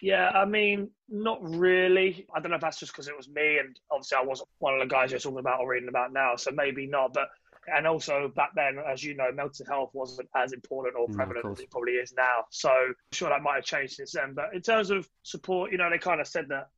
Yeah, 0.00 0.28
I 0.28 0.44
mean, 0.44 0.90
not 1.08 1.38
really. 1.42 2.26
I 2.34 2.40
don't 2.40 2.50
know 2.50 2.56
if 2.56 2.60
that's 2.60 2.78
just 2.78 2.92
because 2.92 3.08
it 3.08 3.16
was 3.16 3.28
me, 3.28 3.58
and 3.58 3.78
obviously 3.90 4.18
I 4.20 4.24
wasn't 4.24 4.48
one 4.58 4.74
of 4.74 4.80
the 4.80 4.86
guys 4.86 5.10
you're 5.10 5.20
talking 5.20 5.38
about 5.38 5.60
or 5.60 5.70
reading 5.70 5.88
about 5.88 6.12
now, 6.12 6.36
so 6.36 6.50
maybe 6.52 6.86
not. 6.86 7.12
But 7.14 7.28
and 7.74 7.86
also 7.86 8.32
back 8.34 8.50
then, 8.54 8.78
as 8.86 9.02
you 9.02 9.14
know, 9.14 9.30
mental 9.32 9.66
health 9.66 9.90
wasn't 9.92 10.28
as 10.36 10.52
important 10.52 10.96
or 10.96 11.08
mm, 11.08 11.14
prevalent 11.14 11.46
as 11.46 11.60
it 11.60 11.70
probably 11.70 11.92
is 11.92 12.12
now. 12.16 12.44
So 12.50 12.70
I'm 12.70 12.94
sure 13.12 13.28
that 13.28 13.42
might 13.42 13.56
have 13.56 13.64
changed 13.64 13.94
since 13.94 14.12
then. 14.12 14.34
But 14.34 14.54
in 14.54 14.62
terms 14.62 14.90
of 14.90 15.08
support, 15.22 15.72
you 15.72 15.78
know, 15.78 15.90
they 15.90 15.98
kind 15.98 16.20
of 16.20 16.26
said 16.26 16.46
that 16.48 16.68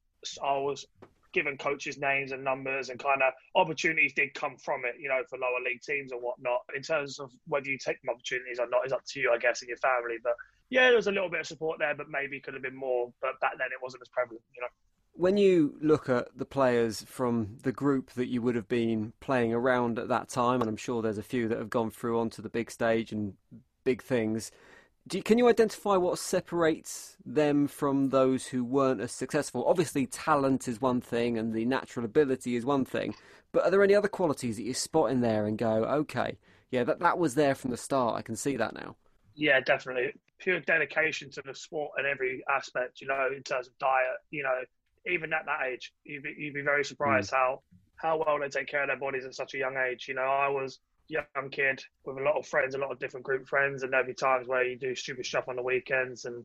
I 0.43 0.59
was 0.59 0.87
given 1.33 1.57
coaches 1.57 1.99
names 1.99 2.33
and 2.33 2.43
numbers 2.43 2.89
and 2.89 2.99
kind 2.99 3.23
of 3.23 3.33
opportunities 3.55 4.13
did 4.15 4.35
come 4.35 4.57
from 4.57 4.85
it, 4.85 4.97
you 4.99 5.09
know, 5.09 5.23
for 5.29 5.39
lower 5.39 5.61
league 5.65 5.81
teams 5.81 6.13
and 6.13 6.21
whatnot. 6.21 6.61
In 6.75 6.83
terms 6.83 7.21
of 7.21 7.31
whether 7.47 7.69
you 7.69 7.79
take 7.79 8.01
them 8.03 8.13
opportunities 8.13 8.59
or 8.59 8.69
not 8.69 8.87
is 8.87 8.93
up 8.93 9.05
to 9.11 9.21
you, 9.21 9.33
I 9.33 9.39
guess, 9.39 9.63
and 9.63 9.69
your 9.69 9.79
family. 9.79 10.17
But 10.23 10.35
yeah, 10.71 10.89
there 10.89 10.97
was 10.97 11.09
a 11.09 11.13
little 11.13 11.29
bit 11.29 11.41
of 11.41 11.47
support 11.47 11.79
there, 11.79 11.95
but 11.95 12.09
maybe 12.09 12.41
could 12.41 12.55
have 12.55 12.63
been 12.63 12.77
more. 12.77 13.13
But 13.21 13.39
back 13.41 13.59
then 13.59 13.69
it 13.73 13.83
wasn't 13.83 14.03
as 14.03 14.09
prevalent, 14.09 14.43
you 14.55 14.63
know. 14.63 14.69
When 15.13 15.37
you 15.37 15.77
look 15.83 16.09
at 16.09 16.29
the 16.37 16.45
players 16.45 17.03
from 17.03 17.59
the 17.63 17.73
group 17.73 18.13
that 18.13 18.29
you 18.29 18.41
would 18.41 18.55
have 18.55 18.69
been 18.69 19.13
playing 19.21 19.53
around 19.53 19.99
at 19.99 20.09
that 20.09 20.29
time, 20.29 20.61
and 20.61 20.69
I'm 20.69 20.77
sure 20.77 21.03
there's 21.03 21.19
a 21.19 21.23
few 21.23 21.49
that 21.49 21.59
have 21.59 21.69
gone 21.69 21.91
through 21.91 22.19
onto 22.19 22.41
the 22.41 22.49
big 22.49 22.71
stage 22.71 23.13
and 23.13 23.35
big 23.85 24.03
things, 24.03 24.53
you, 25.13 25.23
can 25.23 25.39
you 25.39 25.49
identify 25.49 25.97
what 25.97 26.19
separates 26.19 27.17
them 27.27 27.67
from 27.67 28.11
those 28.11 28.47
who 28.47 28.65
weren't 28.65 29.01
as 29.01 29.13
successful? 29.13 29.65
Obviously, 29.67 30.07
talent 30.07 30.69
is 30.69 30.81
one 30.81 31.01
thing 31.01 31.37
and 31.37 31.53
the 31.53 31.65
natural 31.65 32.05
ability 32.05 32.55
is 32.55 32.65
one 32.65 32.85
thing, 32.85 33.15
but 33.53 33.65
are 33.65 33.71
there 33.71 33.83
any 33.83 33.95
other 33.95 34.09
qualities 34.09 34.57
that 34.57 34.63
you 34.63 34.75
spot 34.75 35.11
in 35.11 35.21
there 35.21 35.47
and 35.47 35.59
go, 35.59 35.85
okay, 35.85 36.39
yeah, 36.71 36.85
that, 36.85 37.01
that 37.01 37.19
was 37.19 37.35
there 37.35 37.55
from 37.55 37.71
the 37.73 37.77
start. 37.77 38.17
I 38.17 38.23
can 38.23 38.37
see 38.37 38.57
that 38.57 38.75
now. 38.75 38.95
Yeah, 39.35 39.61
definitely. 39.61 40.13
Pure 40.41 40.61
dedication 40.61 41.31
to 41.31 41.43
the 41.45 41.55
sport 41.55 41.93
in 41.99 42.07
every 42.07 42.43
aspect, 42.51 43.01
you 43.01 43.07
know, 43.07 43.29
in 43.35 43.43
terms 43.43 43.69
of 43.69 43.79
diet, 43.79 44.19
you 44.31 44.43
know, 44.43 44.61
even 45.07 45.33
at 45.33 45.47
that 45.47 45.67
age, 45.67 45.93
you'd 46.05 46.23
be, 46.23 46.35
you'd 46.37 46.55
be 46.55 46.63
very 46.63 46.85
surprised 46.85 47.31
mm. 47.31 47.37
how, 47.37 47.63
how 47.97 48.23
well 48.25 48.39
they 48.39 48.49
take 48.49 48.67
care 48.67 48.83
of 48.83 48.89
their 48.89 48.99
bodies 48.99 49.25
at 49.25 49.35
such 49.35 49.55
a 49.55 49.59
young 49.59 49.77
age. 49.77 50.07
You 50.09 50.15
know, 50.15 50.23
I 50.23 50.49
was 50.49 50.81
young 51.11 51.51
kid 51.51 51.83
with 52.05 52.19
a 52.19 52.23
lot 52.23 52.37
of 52.37 52.47
friends, 52.47 52.75
a 52.75 52.79
lot 52.79 52.93
of 52.93 52.99
different 52.99 53.27
group 53.27 53.47
friends, 53.47 53.83
and 53.83 53.93
there'd 53.93 54.07
be 54.07 54.15
times 54.15 54.47
where 54.47 54.65
you 54.65 54.79
do 54.79 54.95
stupid 54.95 55.27
stuff 55.27 55.49
on 55.49 55.57
the 55.57 55.63
weekends, 55.63 56.25
and 56.25 56.45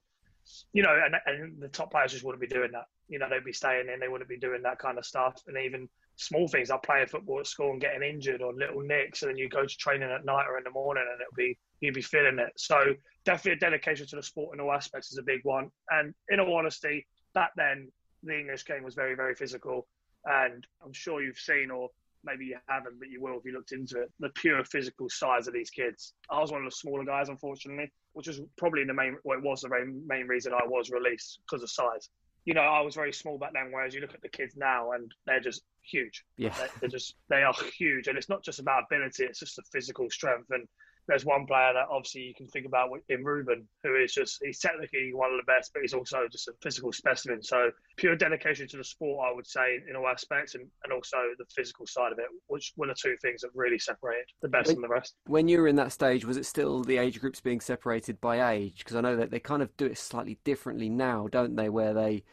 you 0.73 0.83
know, 0.83 0.95
and, 1.05 1.15
and 1.25 1.61
the 1.61 1.67
top 1.67 1.91
players 1.91 2.11
just 2.11 2.23
wouldn't 2.23 2.41
be 2.41 2.47
doing 2.47 2.71
that. 2.71 2.85
You 3.07 3.19
know, 3.19 3.27
they'd 3.29 3.43
be 3.43 3.53
staying 3.53 3.87
in, 3.93 3.99
they 3.99 4.07
wouldn't 4.07 4.29
be 4.29 4.37
doing 4.37 4.63
that 4.63 4.79
kind 4.79 4.97
of 4.97 5.05
stuff, 5.05 5.41
and 5.47 5.57
even 5.57 5.87
small 6.17 6.47
things 6.47 6.69
like 6.69 6.83
playing 6.83 7.07
football 7.07 7.39
at 7.39 7.47
school 7.47 7.71
and 7.71 7.81
getting 7.81 8.07
injured 8.07 8.41
or 8.41 8.53
little 8.53 8.81
nicks, 8.81 9.21
and 9.21 9.29
then 9.29 9.37
you 9.37 9.49
go 9.49 9.65
to 9.65 9.77
training 9.77 10.09
at 10.09 10.25
night 10.25 10.45
or 10.49 10.57
in 10.57 10.63
the 10.63 10.71
morning, 10.71 11.05
and 11.09 11.21
it'll 11.21 11.35
be 11.35 11.57
you'd 11.81 11.93
be 11.93 12.01
feeling 12.01 12.39
it. 12.39 12.53
So 12.57 12.93
definitely 13.25 13.53
a 13.53 13.69
dedication 13.69 14.07
to 14.07 14.15
the 14.15 14.23
sport 14.23 14.55
in 14.55 14.61
all 14.61 14.71
aspects 14.71 15.11
is 15.11 15.17
a 15.17 15.23
big 15.23 15.41
one. 15.43 15.69
And 15.89 16.13
in 16.29 16.39
all 16.39 16.57
honesty, 16.57 17.05
back 17.33 17.51
then 17.55 17.91
the 18.23 18.39
English 18.39 18.65
game 18.65 18.83
was 18.83 18.95
very, 18.95 19.15
very 19.15 19.35
physical. 19.35 19.87
And 20.25 20.65
I'm 20.83 20.93
sure 20.93 21.21
you've 21.21 21.37
seen 21.37 21.69
or 21.71 21.89
maybe 22.23 22.45
you 22.45 22.57
haven't, 22.67 22.99
but 22.99 23.09
you 23.09 23.21
will 23.21 23.37
if 23.37 23.45
you 23.45 23.53
looked 23.53 23.71
into 23.71 24.01
it. 24.01 24.11
The 24.19 24.29
pure 24.29 24.63
physical 24.63 25.09
size 25.09 25.47
of 25.47 25.53
these 25.53 25.69
kids. 25.69 26.13
I 26.29 26.39
was 26.39 26.51
one 26.51 26.65
of 26.65 26.71
the 26.71 26.75
smaller 26.75 27.05
guys, 27.05 27.29
unfortunately, 27.29 27.91
which 28.13 28.27
was 28.27 28.41
probably 28.57 28.83
the 28.83 28.93
main. 28.93 29.17
Well, 29.23 29.37
it 29.37 29.43
was 29.43 29.61
the 29.61 29.69
main, 29.69 30.01
main 30.07 30.27
reason 30.27 30.53
I 30.53 30.65
was 30.65 30.89
released 30.89 31.39
because 31.45 31.63
of 31.63 31.69
size. 31.69 32.09
You 32.45 32.53
know, 32.53 32.61
I 32.61 32.81
was 32.81 32.95
very 32.95 33.13
small 33.13 33.37
back 33.39 33.53
then, 33.53 33.71
whereas 33.71 33.93
you 33.93 34.01
look 34.01 34.13
at 34.13 34.21
the 34.21 34.29
kids 34.29 34.55
now 34.55 34.91
and 34.91 35.11
they're 35.25 35.39
just 35.39 35.63
huge. 35.83 36.23
Yeah, 36.37 36.53
they're, 36.57 36.69
they're 36.81 36.89
just 36.89 37.15
they 37.29 37.43
are 37.43 37.53
huge, 37.77 38.07
and 38.07 38.17
it's 38.17 38.29
not 38.29 38.43
just 38.43 38.59
about 38.59 38.83
ability; 38.91 39.23
it's 39.23 39.39
just 39.39 39.55
the 39.55 39.63
physical 39.71 40.09
strength 40.09 40.49
and 40.51 40.67
there's 41.07 41.25
one 41.25 41.45
player 41.45 41.71
that 41.73 41.85
obviously 41.89 42.21
you 42.21 42.33
can 42.33 42.47
think 42.47 42.65
about 42.65 42.89
in 43.09 43.23
Ruben, 43.23 43.67
who 43.83 43.95
is 43.95 44.13
just 44.13 44.39
he's 44.43 44.59
technically 44.59 45.11
one 45.13 45.31
of 45.31 45.37
the 45.37 45.51
best, 45.51 45.71
but 45.73 45.81
he's 45.81 45.93
also 45.93 46.19
just 46.31 46.47
a 46.47 46.53
physical 46.61 46.91
specimen. 46.91 47.41
So 47.43 47.69
pure 47.97 48.15
dedication 48.15 48.67
to 48.69 48.77
the 48.77 48.83
sport, 48.83 49.27
I 49.29 49.33
would 49.33 49.47
say, 49.47 49.79
in 49.89 49.95
all 49.95 50.07
aspects, 50.07 50.55
and, 50.55 50.65
and 50.83 50.93
also 50.93 51.17
the 51.37 51.45
physical 51.55 51.85
side 51.85 52.11
of 52.11 52.19
it, 52.19 52.25
which 52.47 52.73
were 52.75 52.87
the 52.87 52.95
two 52.99 53.15
things 53.21 53.41
that 53.41 53.49
really 53.53 53.79
separated 53.79 54.25
the 54.41 54.49
best 54.49 54.67
when, 54.67 54.75
from 54.77 54.81
the 54.83 54.89
rest. 54.89 55.15
When 55.27 55.47
you 55.47 55.61
were 55.61 55.67
in 55.67 55.75
that 55.75 55.91
stage, 55.91 56.25
was 56.25 56.37
it 56.37 56.45
still 56.45 56.83
the 56.83 56.97
age 56.97 57.19
groups 57.19 57.39
being 57.39 57.61
separated 57.61 58.19
by 58.19 58.53
age? 58.53 58.79
Because 58.79 58.95
I 58.95 59.01
know 59.01 59.15
that 59.15 59.31
they 59.31 59.39
kind 59.39 59.61
of 59.61 59.75
do 59.77 59.85
it 59.85 59.97
slightly 59.97 60.39
differently 60.43 60.89
now, 60.89 61.27
don't 61.31 61.55
they? 61.55 61.69
Where 61.69 61.93
they 61.93 62.23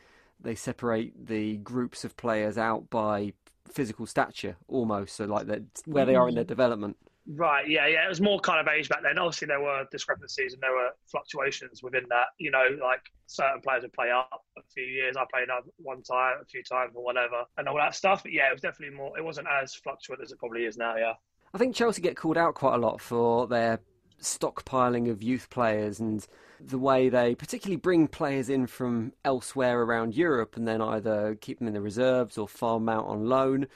they 0.40 0.54
separate 0.54 1.26
the 1.26 1.58
groups 1.58 2.04
of 2.04 2.16
players 2.16 2.58
out 2.58 2.90
by 2.90 3.32
physical 3.70 4.06
stature 4.06 4.56
almost, 4.68 5.16
so 5.16 5.24
like 5.24 5.46
that 5.46 5.62
where 5.86 6.04
they 6.04 6.14
are 6.14 6.28
in 6.28 6.34
their 6.34 6.44
mm-hmm. 6.44 6.48
development. 6.48 6.96
Right, 7.26 7.68
yeah, 7.68 7.86
yeah. 7.86 8.04
It 8.04 8.08
was 8.08 8.20
more 8.20 8.40
kind 8.40 8.60
of 8.60 8.72
age 8.72 8.88
back 8.88 9.02
then. 9.02 9.16
Obviously, 9.18 9.46
there 9.46 9.60
were 9.60 9.84
discrepancies 9.92 10.54
and 10.54 10.62
there 10.62 10.72
were 10.72 10.90
fluctuations 11.06 11.82
within 11.82 12.04
that. 12.08 12.28
You 12.38 12.50
know, 12.50 12.64
like 12.82 13.00
certain 13.26 13.60
players 13.60 13.82
would 13.82 13.92
play 13.92 14.10
up 14.10 14.42
a 14.58 14.62
few 14.74 14.84
years. 14.84 15.16
I 15.16 15.24
played 15.32 15.48
up 15.48 15.64
one 15.76 16.02
time, 16.02 16.38
a 16.42 16.44
few 16.44 16.62
times, 16.64 16.92
or 16.96 17.04
whatever, 17.04 17.44
and 17.56 17.68
all 17.68 17.76
that 17.76 17.94
stuff. 17.94 18.24
But 18.24 18.32
yeah, 18.32 18.48
it 18.48 18.52
was 18.52 18.60
definitely 18.60 18.96
more. 18.96 19.16
It 19.16 19.24
wasn't 19.24 19.46
as 19.48 19.74
fluctuant 19.74 20.20
as 20.22 20.32
it 20.32 20.38
probably 20.38 20.64
is 20.64 20.76
now. 20.76 20.96
Yeah. 20.96 21.12
I 21.54 21.58
think 21.58 21.76
Chelsea 21.76 22.02
get 22.02 22.16
called 22.16 22.38
out 22.38 22.54
quite 22.54 22.74
a 22.74 22.78
lot 22.78 23.00
for 23.00 23.46
their 23.46 23.80
stockpiling 24.20 25.10
of 25.10 25.22
youth 25.22 25.50
players 25.50 26.00
and 26.00 26.26
the 26.60 26.78
way 26.78 27.08
they 27.08 27.34
particularly 27.34 27.76
bring 27.76 28.06
players 28.08 28.48
in 28.48 28.66
from 28.66 29.12
elsewhere 29.24 29.82
around 29.82 30.14
Europe 30.14 30.56
and 30.56 30.66
then 30.66 30.80
either 30.80 31.36
keep 31.40 31.58
them 31.58 31.66
in 31.66 31.74
the 31.74 31.80
reserves 31.80 32.38
or 32.38 32.46
farm 32.48 32.88
out 32.88 33.04
on 33.06 33.26
loan 33.26 33.66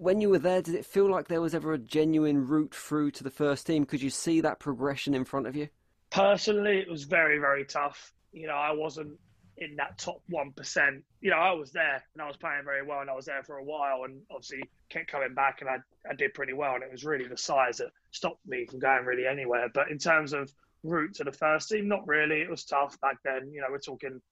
when 0.00 0.22
you 0.22 0.30
were 0.30 0.38
there, 0.38 0.62
did 0.62 0.74
it 0.74 0.86
feel 0.86 1.10
like 1.10 1.28
there 1.28 1.42
was 1.42 1.54
ever 1.54 1.74
a 1.74 1.78
genuine 1.78 2.46
route 2.46 2.74
through 2.74 3.10
to 3.10 3.22
the 3.22 3.30
first 3.30 3.66
team? 3.66 3.84
Could 3.84 4.00
you 4.00 4.08
see 4.08 4.40
that 4.40 4.58
progression 4.58 5.12
in 5.12 5.26
front 5.26 5.46
of 5.46 5.54
you? 5.54 5.68
Personally, 6.08 6.78
it 6.78 6.90
was 6.90 7.04
very, 7.04 7.38
very 7.38 7.66
tough. 7.66 8.14
You 8.32 8.46
know, 8.46 8.54
I 8.54 8.72
wasn't 8.72 9.18
in 9.58 9.76
that 9.76 9.98
top 9.98 10.22
1%. 10.32 11.02
You 11.20 11.30
know, 11.30 11.36
I 11.36 11.52
was 11.52 11.70
there 11.72 12.02
and 12.14 12.22
I 12.22 12.26
was 12.26 12.38
playing 12.38 12.64
very 12.64 12.82
well 12.82 13.00
and 13.00 13.10
I 13.10 13.14
was 13.14 13.26
there 13.26 13.42
for 13.42 13.58
a 13.58 13.64
while 13.64 14.04
and 14.04 14.22
obviously 14.30 14.62
kept 14.88 15.10
coming 15.10 15.34
back 15.34 15.60
and 15.60 15.68
I, 15.68 15.76
I 16.10 16.14
did 16.14 16.32
pretty 16.32 16.54
well. 16.54 16.76
And 16.76 16.82
it 16.82 16.90
was 16.90 17.04
really 17.04 17.28
the 17.28 17.36
size 17.36 17.76
that 17.76 17.90
stopped 18.10 18.46
me 18.46 18.64
from 18.64 18.78
going 18.78 19.04
really 19.04 19.26
anywhere. 19.26 19.68
But 19.72 19.90
in 19.90 19.98
terms 19.98 20.32
of 20.32 20.50
route 20.82 21.14
to 21.16 21.24
the 21.24 21.32
first 21.32 21.68
team, 21.68 21.88
not 21.88 22.06
really. 22.08 22.40
It 22.40 22.48
was 22.48 22.64
tough 22.64 22.98
back 23.02 23.18
then. 23.22 23.50
You 23.52 23.60
know, 23.60 23.66
we're 23.70 23.78
talking 23.78 24.22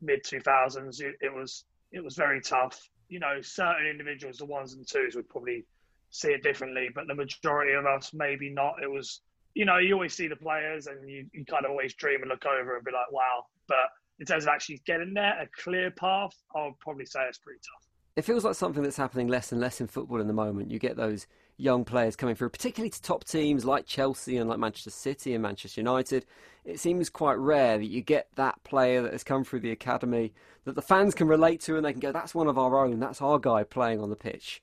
mid 0.00 0.22
2000s. 0.22 1.00
It, 1.00 1.16
it 1.20 1.34
was 1.34 1.64
it 1.90 2.04
was 2.04 2.14
very 2.14 2.40
tough 2.40 2.80
you 3.08 3.18
know, 3.18 3.40
certain 3.40 3.86
individuals, 3.86 4.38
the 4.38 4.44
ones 4.44 4.74
and 4.74 4.86
twos, 4.86 5.14
would 5.14 5.28
probably 5.28 5.64
see 6.10 6.28
it 6.28 6.42
differently, 6.42 6.88
but 6.94 7.06
the 7.06 7.14
majority 7.14 7.72
of 7.72 7.86
us 7.86 8.12
maybe 8.14 8.50
not. 8.50 8.74
It 8.82 8.90
was, 8.90 9.20
you 9.54 9.64
know, 9.64 9.78
you 9.78 9.94
always 9.94 10.14
see 10.14 10.28
the 10.28 10.36
players 10.36 10.86
and 10.86 11.08
you, 11.08 11.26
you 11.32 11.44
kind 11.44 11.64
of 11.64 11.70
always 11.70 11.94
dream 11.94 12.22
and 12.22 12.30
look 12.30 12.44
over 12.46 12.76
and 12.76 12.84
be 12.84 12.92
like, 12.92 13.10
wow. 13.12 13.44
But 13.68 13.90
in 14.18 14.26
terms 14.26 14.44
of 14.44 14.48
actually 14.48 14.80
getting 14.86 15.14
there, 15.14 15.40
a 15.40 15.46
clear 15.62 15.90
path, 15.90 16.32
I 16.54 16.64
would 16.66 16.78
probably 16.80 17.06
say 17.06 17.20
it's 17.28 17.38
pretty 17.38 17.60
tough. 17.60 17.88
It 18.16 18.24
feels 18.24 18.44
like 18.44 18.54
something 18.54 18.82
that's 18.82 18.96
happening 18.96 19.28
less 19.28 19.52
and 19.52 19.60
less 19.60 19.80
in 19.80 19.86
football 19.88 20.20
in 20.20 20.26
the 20.26 20.32
moment. 20.32 20.70
You 20.70 20.78
get 20.78 20.96
those 20.96 21.26
young 21.56 21.84
players 21.84 22.16
coming 22.16 22.34
through, 22.34 22.50
particularly 22.50 22.90
to 22.90 23.00
top 23.02 23.24
teams 23.24 23.64
like 23.64 23.86
Chelsea 23.86 24.36
and 24.36 24.48
like 24.48 24.58
Manchester 24.58 24.90
City 24.90 25.34
and 25.34 25.42
Manchester 25.42 25.80
United. 25.80 26.26
It 26.64 26.80
seems 26.80 27.08
quite 27.08 27.38
rare 27.38 27.78
that 27.78 27.86
you 27.86 28.02
get 28.02 28.28
that 28.34 28.62
player 28.64 29.02
that 29.02 29.12
has 29.12 29.24
come 29.24 29.44
through 29.44 29.60
the 29.60 29.70
academy 29.70 30.32
that 30.64 30.74
the 30.74 30.82
fans 30.82 31.14
can 31.14 31.28
relate 31.28 31.60
to 31.62 31.76
and 31.76 31.84
they 31.84 31.92
can 31.92 32.00
go, 32.00 32.12
that's 32.12 32.34
one 32.34 32.48
of 32.48 32.58
our 32.58 32.84
own, 32.84 32.98
that's 32.98 33.22
our 33.22 33.38
guy 33.38 33.62
playing 33.62 34.00
on 34.00 34.10
the 34.10 34.16
pitch. 34.16 34.62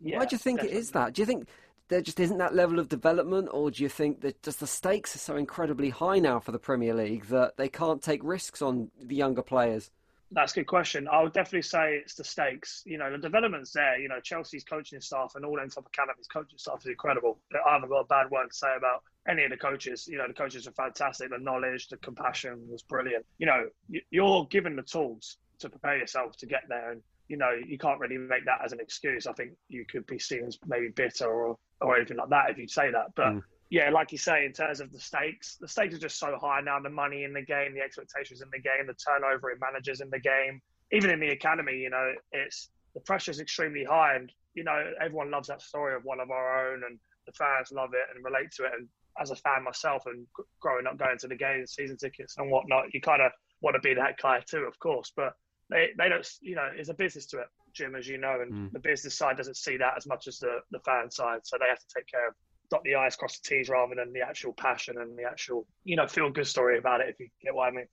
Yeah, 0.00 0.18
Why 0.18 0.24
do 0.24 0.34
you 0.34 0.38
think 0.38 0.60
definitely. 0.60 0.78
it 0.78 0.80
is 0.80 0.90
that? 0.92 1.14
Do 1.14 1.22
you 1.22 1.26
think 1.26 1.48
there 1.88 2.00
just 2.00 2.18
isn't 2.18 2.38
that 2.38 2.54
level 2.54 2.78
of 2.78 2.88
development, 2.88 3.48
or 3.52 3.70
do 3.70 3.82
you 3.82 3.88
think 3.88 4.20
that 4.22 4.42
just 4.42 4.60
the 4.60 4.66
stakes 4.66 5.14
are 5.14 5.20
so 5.20 5.36
incredibly 5.36 5.90
high 5.90 6.18
now 6.18 6.40
for 6.40 6.52
the 6.52 6.58
Premier 6.58 6.94
League 6.94 7.26
that 7.26 7.56
they 7.56 7.68
can't 7.68 8.02
take 8.02 8.20
risks 8.24 8.60
on 8.60 8.90
the 9.00 9.14
younger 9.14 9.42
players? 9.42 9.90
That's 10.36 10.52
a 10.52 10.56
good 10.56 10.66
question. 10.66 11.08
I 11.08 11.22
would 11.22 11.32
definitely 11.32 11.62
say 11.62 11.94
it's 11.94 12.14
the 12.14 12.22
stakes. 12.22 12.82
You 12.84 12.98
know, 12.98 13.10
the 13.10 13.16
development's 13.16 13.72
there. 13.72 13.98
You 13.98 14.08
know, 14.08 14.20
Chelsea's 14.20 14.64
coaching 14.64 15.00
staff 15.00 15.32
and 15.34 15.46
all 15.46 15.56
them 15.56 15.70
top 15.70 15.86
academies 15.86 16.26
coaching 16.30 16.58
staff 16.58 16.80
is 16.80 16.86
incredible. 16.88 17.38
I 17.66 17.72
haven't 17.72 17.88
got 17.88 18.00
a 18.00 18.04
bad 18.04 18.30
word 18.30 18.48
to 18.48 18.54
say 18.54 18.68
about 18.76 19.02
any 19.26 19.44
of 19.44 19.50
the 19.50 19.56
coaches. 19.56 20.06
You 20.06 20.18
know, 20.18 20.28
the 20.28 20.34
coaches 20.34 20.66
are 20.66 20.72
fantastic. 20.72 21.30
The 21.30 21.38
knowledge, 21.38 21.88
the 21.88 21.96
compassion 21.96 22.68
was 22.68 22.82
brilliant. 22.82 23.24
You 23.38 23.46
know, 23.46 23.68
you're 24.10 24.44
given 24.50 24.76
the 24.76 24.82
tools 24.82 25.38
to 25.60 25.70
prepare 25.70 25.96
yourself 25.96 26.36
to 26.36 26.46
get 26.46 26.64
there, 26.68 26.92
and 26.92 27.00
you 27.28 27.38
know, 27.38 27.52
you 27.66 27.78
can't 27.78 27.98
really 27.98 28.18
make 28.18 28.44
that 28.44 28.60
as 28.62 28.72
an 28.72 28.80
excuse. 28.80 29.26
I 29.26 29.32
think 29.32 29.52
you 29.70 29.86
could 29.90 30.06
be 30.06 30.18
seen 30.18 30.44
as 30.44 30.58
maybe 30.66 30.88
bitter 30.88 31.32
or 31.32 31.56
or 31.80 31.96
anything 31.96 32.18
like 32.18 32.28
that 32.28 32.50
if 32.50 32.58
you 32.58 32.68
say 32.68 32.90
that, 32.90 33.14
but. 33.14 33.28
Mm 33.28 33.42
yeah, 33.70 33.90
like 33.90 34.12
you 34.12 34.18
say, 34.18 34.44
in 34.44 34.52
terms 34.52 34.80
of 34.80 34.92
the 34.92 35.00
stakes, 35.00 35.56
the 35.60 35.66
stakes 35.66 35.94
are 35.94 35.98
just 35.98 36.18
so 36.18 36.38
high 36.40 36.60
now. 36.60 36.78
The 36.78 36.90
money 36.90 37.24
in 37.24 37.32
the 37.32 37.42
game, 37.42 37.74
the 37.74 37.80
expectations 37.80 38.40
in 38.40 38.48
the 38.52 38.60
game, 38.60 38.86
the 38.86 38.94
turnover 38.94 39.50
in 39.50 39.58
managers 39.58 40.00
in 40.00 40.10
the 40.10 40.20
game, 40.20 40.60
even 40.92 41.10
in 41.10 41.18
the 41.18 41.30
academy, 41.30 41.76
you 41.76 41.90
know, 41.90 42.12
it's 42.32 42.70
the 42.94 43.00
pressure 43.00 43.30
is 43.30 43.40
extremely 43.40 43.84
high, 43.84 44.14
and 44.14 44.32
you 44.54 44.62
know, 44.62 44.92
everyone 45.00 45.30
loves 45.30 45.48
that 45.48 45.62
story 45.62 45.94
of 45.96 46.04
one 46.04 46.20
of 46.20 46.30
our 46.30 46.72
own, 46.72 46.82
and 46.88 46.98
the 47.26 47.32
fans 47.32 47.72
love 47.72 47.90
it 47.92 48.06
and 48.14 48.24
relate 48.24 48.52
to 48.52 48.64
it. 48.64 48.70
And 48.78 48.88
as 49.20 49.30
a 49.30 49.36
fan 49.36 49.64
myself, 49.64 50.04
and 50.06 50.26
growing 50.60 50.86
up 50.86 50.96
going 50.96 51.18
to 51.18 51.28
the 51.28 51.36
games, 51.36 51.74
season 51.74 51.96
tickets 51.96 52.36
and 52.38 52.50
whatnot, 52.50 52.94
you 52.94 53.00
kind 53.00 53.22
of 53.22 53.32
want 53.62 53.74
to 53.74 53.80
be 53.80 53.94
that 53.94 54.16
guy 54.22 54.40
too, 54.48 54.64
of 54.64 54.78
course. 54.78 55.12
But 55.16 55.32
they 55.70 55.88
they 55.98 56.08
don't, 56.08 56.26
you 56.40 56.54
know, 56.54 56.70
it's 56.72 56.88
a 56.88 56.94
business 56.94 57.26
to 57.26 57.38
it, 57.38 57.48
Jim, 57.72 57.96
as 57.96 58.06
you 58.06 58.18
know, 58.18 58.40
and 58.40 58.52
mm. 58.52 58.72
the 58.72 58.78
business 58.78 59.18
side 59.18 59.36
doesn't 59.36 59.56
see 59.56 59.76
that 59.78 59.94
as 59.96 60.06
much 60.06 60.28
as 60.28 60.38
the 60.38 60.60
the 60.70 60.78
fan 60.80 61.10
side, 61.10 61.40
so 61.42 61.56
they 61.58 61.68
have 61.68 61.80
to 61.80 61.94
take 61.96 62.06
care 62.06 62.28
of 62.28 62.34
dot 62.70 62.82
the 62.84 62.94
i's, 62.94 63.16
cross 63.16 63.38
the 63.38 63.48
t's, 63.48 63.68
rather 63.68 63.94
than 63.94 64.12
the 64.12 64.20
actual 64.20 64.52
passion 64.52 64.96
and 64.98 65.18
the 65.18 65.24
actual 65.24 65.66
you 65.84 65.96
know 65.96 66.06
feel 66.06 66.30
good 66.30 66.46
story 66.46 66.78
about 66.78 67.00
it. 67.00 67.08
If 67.10 67.20
you 67.20 67.28
get 67.42 67.54
what 67.54 67.68
I 67.68 67.70
mean. 67.70 67.86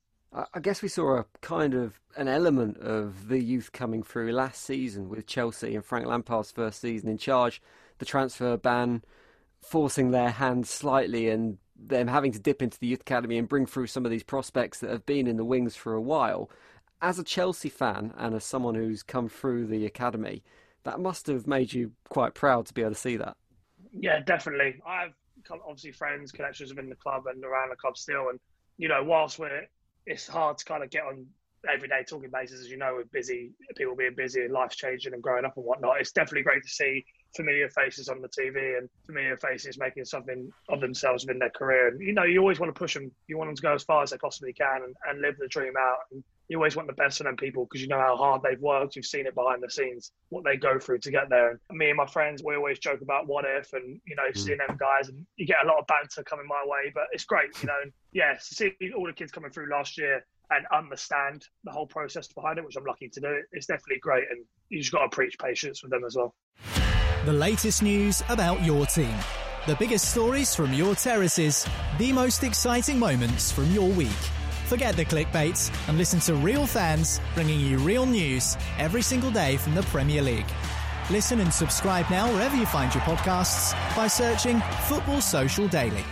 I 0.52 0.58
guess 0.58 0.82
we 0.82 0.88
saw 0.88 1.18
a 1.18 1.26
kind 1.42 1.74
of 1.74 2.00
an 2.16 2.26
element 2.26 2.78
of 2.78 3.28
the 3.28 3.38
youth 3.38 3.70
coming 3.70 4.02
through 4.02 4.32
last 4.32 4.64
season 4.64 5.08
with 5.08 5.24
Chelsea 5.28 5.76
and 5.76 5.84
Frank 5.84 6.06
Lampard's 6.06 6.50
first 6.50 6.80
season 6.80 7.08
in 7.08 7.18
charge. 7.18 7.62
The 7.98 8.04
transfer 8.04 8.56
ban 8.56 9.04
forcing 9.60 10.10
their 10.10 10.30
hand 10.30 10.66
slightly 10.66 11.28
and 11.28 11.58
them 11.76 12.08
having 12.08 12.32
to 12.32 12.38
dip 12.40 12.62
into 12.62 12.78
the 12.80 12.88
youth 12.88 13.02
academy 13.02 13.38
and 13.38 13.48
bring 13.48 13.66
through 13.66 13.86
some 13.86 14.04
of 14.04 14.10
these 14.10 14.24
prospects 14.24 14.80
that 14.80 14.90
have 14.90 15.06
been 15.06 15.28
in 15.28 15.36
the 15.36 15.44
wings 15.44 15.76
for 15.76 15.94
a 15.94 16.00
while. 16.00 16.50
As 17.00 17.18
a 17.18 17.24
Chelsea 17.24 17.68
fan 17.68 18.12
and 18.16 18.34
as 18.34 18.44
someone 18.44 18.74
who's 18.74 19.02
come 19.02 19.28
through 19.28 19.66
the 19.66 19.86
academy, 19.86 20.42
that 20.84 21.00
must 21.00 21.26
have 21.28 21.46
made 21.46 21.72
you 21.72 21.92
quite 22.08 22.34
proud 22.34 22.66
to 22.66 22.74
be 22.74 22.82
able 22.82 22.92
to 22.92 22.96
see 22.96 23.16
that. 23.16 23.36
Yeah, 23.98 24.20
definitely. 24.20 24.80
I've 24.86 25.14
obviously 25.50 25.92
friends, 25.92 26.32
connections 26.32 26.70
within 26.70 26.88
the 26.88 26.96
club 26.96 27.24
and 27.26 27.44
around 27.44 27.70
the 27.70 27.76
club 27.76 27.96
still, 27.96 28.28
and 28.30 28.40
you 28.76 28.88
know, 28.88 29.02
whilst 29.04 29.38
we're 29.38 29.66
it's 30.06 30.26
hard 30.26 30.58
to 30.58 30.64
kind 30.64 30.82
of 30.82 30.90
get 30.90 31.04
on 31.04 31.26
everyday 31.72 32.04
talking 32.04 32.30
basis, 32.30 32.60
as 32.60 32.68
you 32.68 32.76
know, 32.76 32.96
with 32.96 33.10
busy 33.10 33.52
people 33.76 33.96
being 33.96 34.14
busy 34.14 34.42
and 34.42 34.52
life's 34.52 34.76
changing 34.76 35.14
and 35.14 35.22
growing 35.22 35.44
up 35.44 35.56
and 35.56 35.64
whatnot. 35.64 36.00
It's 36.00 36.12
definitely 36.12 36.42
great 36.42 36.62
to 36.62 36.68
see 36.68 37.04
familiar 37.34 37.68
faces 37.70 38.08
on 38.08 38.20
the 38.20 38.28
TV 38.28 38.78
and 38.78 38.88
familiar 39.06 39.36
faces 39.36 39.78
making 39.78 40.04
something 40.04 40.50
of 40.68 40.80
themselves 40.80 41.24
within 41.24 41.38
their 41.38 41.50
career. 41.50 41.88
And 41.88 42.00
you 42.00 42.12
know, 42.12 42.24
you 42.24 42.40
always 42.40 42.60
want 42.60 42.74
to 42.74 42.78
push 42.78 42.94
them. 42.94 43.10
You 43.28 43.38
want 43.38 43.48
them 43.48 43.56
to 43.56 43.62
go 43.62 43.74
as 43.74 43.82
far 43.82 44.02
as 44.02 44.10
they 44.10 44.18
possibly 44.18 44.52
can 44.52 44.82
and, 44.84 44.94
and 45.08 45.20
live 45.20 45.36
the 45.38 45.48
dream 45.48 45.72
out. 45.78 45.98
And 46.12 46.22
you 46.48 46.58
always 46.58 46.76
want 46.76 46.88
the 46.88 46.94
best 46.94 47.18
for 47.18 47.24
them 47.24 47.36
people 47.36 47.64
because 47.64 47.80
you 47.80 47.88
know 47.88 47.98
how 47.98 48.16
hard 48.16 48.42
they've 48.42 48.60
worked. 48.60 48.96
You've 48.96 49.06
seen 49.06 49.26
it 49.26 49.34
behind 49.34 49.62
the 49.62 49.70
scenes, 49.70 50.12
what 50.28 50.44
they 50.44 50.56
go 50.56 50.78
through 50.78 50.98
to 50.98 51.10
get 51.10 51.30
there. 51.30 51.58
And 51.70 51.78
me 51.78 51.88
and 51.88 51.96
my 51.96 52.06
friends, 52.06 52.42
we 52.44 52.54
always 52.56 52.78
joke 52.78 53.00
about 53.00 53.26
what 53.26 53.44
if, 53.46 53.72
and 53.72 54.00
you 54.06 54.14
know, 54.16 54.24
mm. 54.30 54.36
seeing 54.36 54.58
them 54.58 54.76
guys, 54.78 55.08
and 55.08 55.26
you 55.36 55.46
get 55.46 55.64
a 55.64 55.66
lot 55.66 55.78
of 55.78 55.86
banter 55.86 56.22
coming 56.22 56.46
my 56.46 56.62
way. 56.66 56.92
But 56.94 57.04
it's 57.12 57.24
great, 57.24 57.50
you 57.62 57.68
know. 57.68 57.78
And 57.82 57.92
yeah, 58.12 58.34
see 58.38 58.72
all 58.96 59.06
the 59.06 59.12
kids 59.12 59.32
coming 59.32 59.50
through 59.50 59.70
last 59.70 59.96
year 59.96 60.24
and 60.50 60.66
understand 60.72 61.46
the 61.64 61.70
whole 61.70 61.86
process 61.86 62.28
behind 62.28 62.58
it, 62.58 62.64
which 62.64 62.76
I'm 62.76 62.84
lucky 62.84 63.08
to 63.08 63.20
do. 63.20 63.42
It's 63.52 63.66
definitely 63.66 64.00
great, 64.00 64.24
and 64.30 64.44
you 64.68 64.80
just 64.80 64.92
got 64.92 65.02
to 65.02 65.08
preach 65.08 65.38
patience 65.38 65.82
with 65.82 65.90
them 65.90 66.04
as 66.04 66.16
well. 66.16 66.34
The 67.24 67.32
latest 67.32 67.82
news 67.82 68.22
about 68.28 68.62
your 68.62 68.84
team, 68.84 69.16
the 69.66 69.76
biggest 69.76 70.10
stories 70.10 70.54
from 70.54 70.74
your 70.74 70.94
terraces, 70.94 71.66
the 71.98 72.12
most 72.12 72.42
exciting 72.42 72.98
moments 72.98 73.50
from 73.50 73.72
your 73.72 73.88
week. 73.88 74.10
Forget 74.64 74.96
the 74.96 75.04
clickbaits 75.04 75.70
and 75.88 75.98
listen 75.98 76.20
to 76.20 76.34
real 76.34 76.66
fans 76.66 77.20
bringing 77.34 77.60
you 77.60 77.78
real 77.78 78.06
news 78.06 78.56
every 78.78 79.02
single 79.02 79.30
day 79.30 79.58
from 79.58 79.74
the 79.74 79.82
Premier 79.82 80.22
League. 80.22 80.46
Listen 81.10 81.40
and 81.40 81.52
subscribe 81.52 82.08
now 82.10 82.32
wherever 82.32 82.56
you 82.56 82.64
find 82.64 82.92
your 82.94 83.02
podcasts 83.02 83.74
by 83.94 84.06
searching 84.06 84.62
Football 84.84 85.20
Social 85.20 85.68
Daily. 85.68 86.02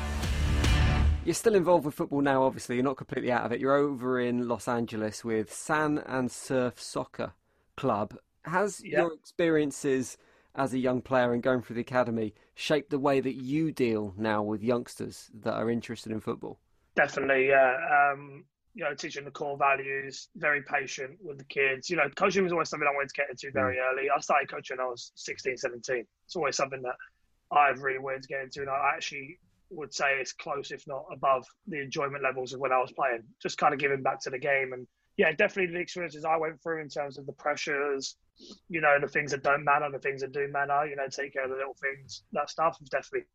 You're 1.24 1.34
still 1.34 1.54
involved 1.54 1.86
with 1.86 1.94
football 1.94 2.20
now, 2.20 2.42
obviously. 2.42 2.74
You're 2.74 2.84
not 2.84 2.98
completely 2.98 3.32
out 3.32 3.46
of 3.46 3.52
it. 3.52 3.60
You're 3.60 3.74
over 3.74 4.20
in 4.20 4.46
Los 4.46 4.68
Angeles 4.68 5.24
with 5.24 5.50
San 5.50 5.98
and 6.04 6.30
Surf 6.30 6.78
Soccer 6.78 7.32
Club. 7.78 8.14
Has 8.44 8.82
yep. 8.84 8.92
your 8.92 9.14
experiences 9.14 10.18
as 10.54 10.74
a 10.74 10.78
young 10.78 11.00
player 11.00 11.32
and 11.32 11.42
going 11.42 11.62
through 11.62 11.76
the 11.76 11.80
academy 11.80 12.34
shaped 12.54 12.90
the 12.90 12.98
way 12.98 13.20
that 13.20 13.36
you 13.36 13.72
deal 13.72 14.12
now 14.18 14.42
with 14.42 14.62
youngsters 14.62 15.30
that 15.32 15.54
are 15.54 15.70
interested 15.70 16.12
in 16.12 16.20
football? 16.20 16.58
Definitely, 16.94 17.48
yeah. 17.48 17.76
Um, 18.12 18.44
you 18.74 18.84
know, 18.84 18.94
teaching 18.94 19.24
the 19.24 19.30
core 19.30 19.58
values, 19.58 20.28
very 20.36 20.62
patient 20.62 21.18
with 21.22 21.38
the 21.38 21.44
kids. 21.44 21.90
You 21.90 21.96
know, 21.96 22.08
coaching 22.16 22.42
was 22.42 22.52
always 22.52 22.70
something 22.70 22.88
I 22.88 22.94
wanted 22.94 23.10
to 23.10 23.14
get 23.14 23.30
into 23.30 23.50
very 23.52 23.76
mm. 23.76 23.92
early. 23.92 24.08
I 24.08 24.18
started 24.20 24.50
coaching 24.50 24.78
when 24.78 24.86
I 24.86 24.90
was 24.90 25.12
16, 25.16 25.58
17. 25.58 26.06
It's 26.24 26.36
always 26.36 26.56
something 26.56 26.82
that 26.82 26.96
I've 27.54 27.82
really 27.82 27.98
wanted 27.98 28.22
to 28.22 28.28
get 28.28 28.42
into. 28.42 28.60
And 28.60 28.70
I 28.70 28.92
actually 28.94 29.38
would 29.70 29.92
say 29.92 30.18
it's 30.18 30.32
close, 30.32 30.70
if 30.70 30.86
not 30.86 31.04
above, 31.12 31.46
the 31.66 31.80
enjoyment 31.80 32.22
levels 32.22 32.52
of 32.52 32.60
when 32.60 32.72
I 32.72 32.78
was 32.78 32.92
playing. 32.92 33.22
Just 33.42 33.58
kind 33.58 33.74
of 33.74 33.80
giving 33.80 34.02
back 34.02 34.20
to 34.22 34.30
the 34.30 34.38
game, 34.38 34.72
and 34.72 34.86
yeah, 35.16 35.32
definitely 35.32 35.74
the 35.74 35.80
experiences 35.80 36.24
I 36.24 36.36
went 36.36 36.62
through 36.62 36.80
in 36.80 36.88
terms 36.88 37.18
of 37.18 37.26
the 37.26 37.32
pressures, 37.32 38.16
you 38.68 38.80
know, 38.80 38.96
the 39.00 39.08
things 39.08 39.30
that 39.32 39.42
don't 39.42 39.64
matter, 39.64 39.88
the 39.90 39.98
things 39.98 40.22
that 40.22 40.32
do 40.32 40.48
matter. 40.48 40.86
You 40.86 40.96
know, 40.96 41.06
take 41.08 41.34
care 41.34 41.44
of 41.44 41.50
the 41.50 41.56
little 41.56 41.76
things. 41.80 42.22
That 42.32 42.48
stuff 42.48 42.78
definitely 42.90 43.26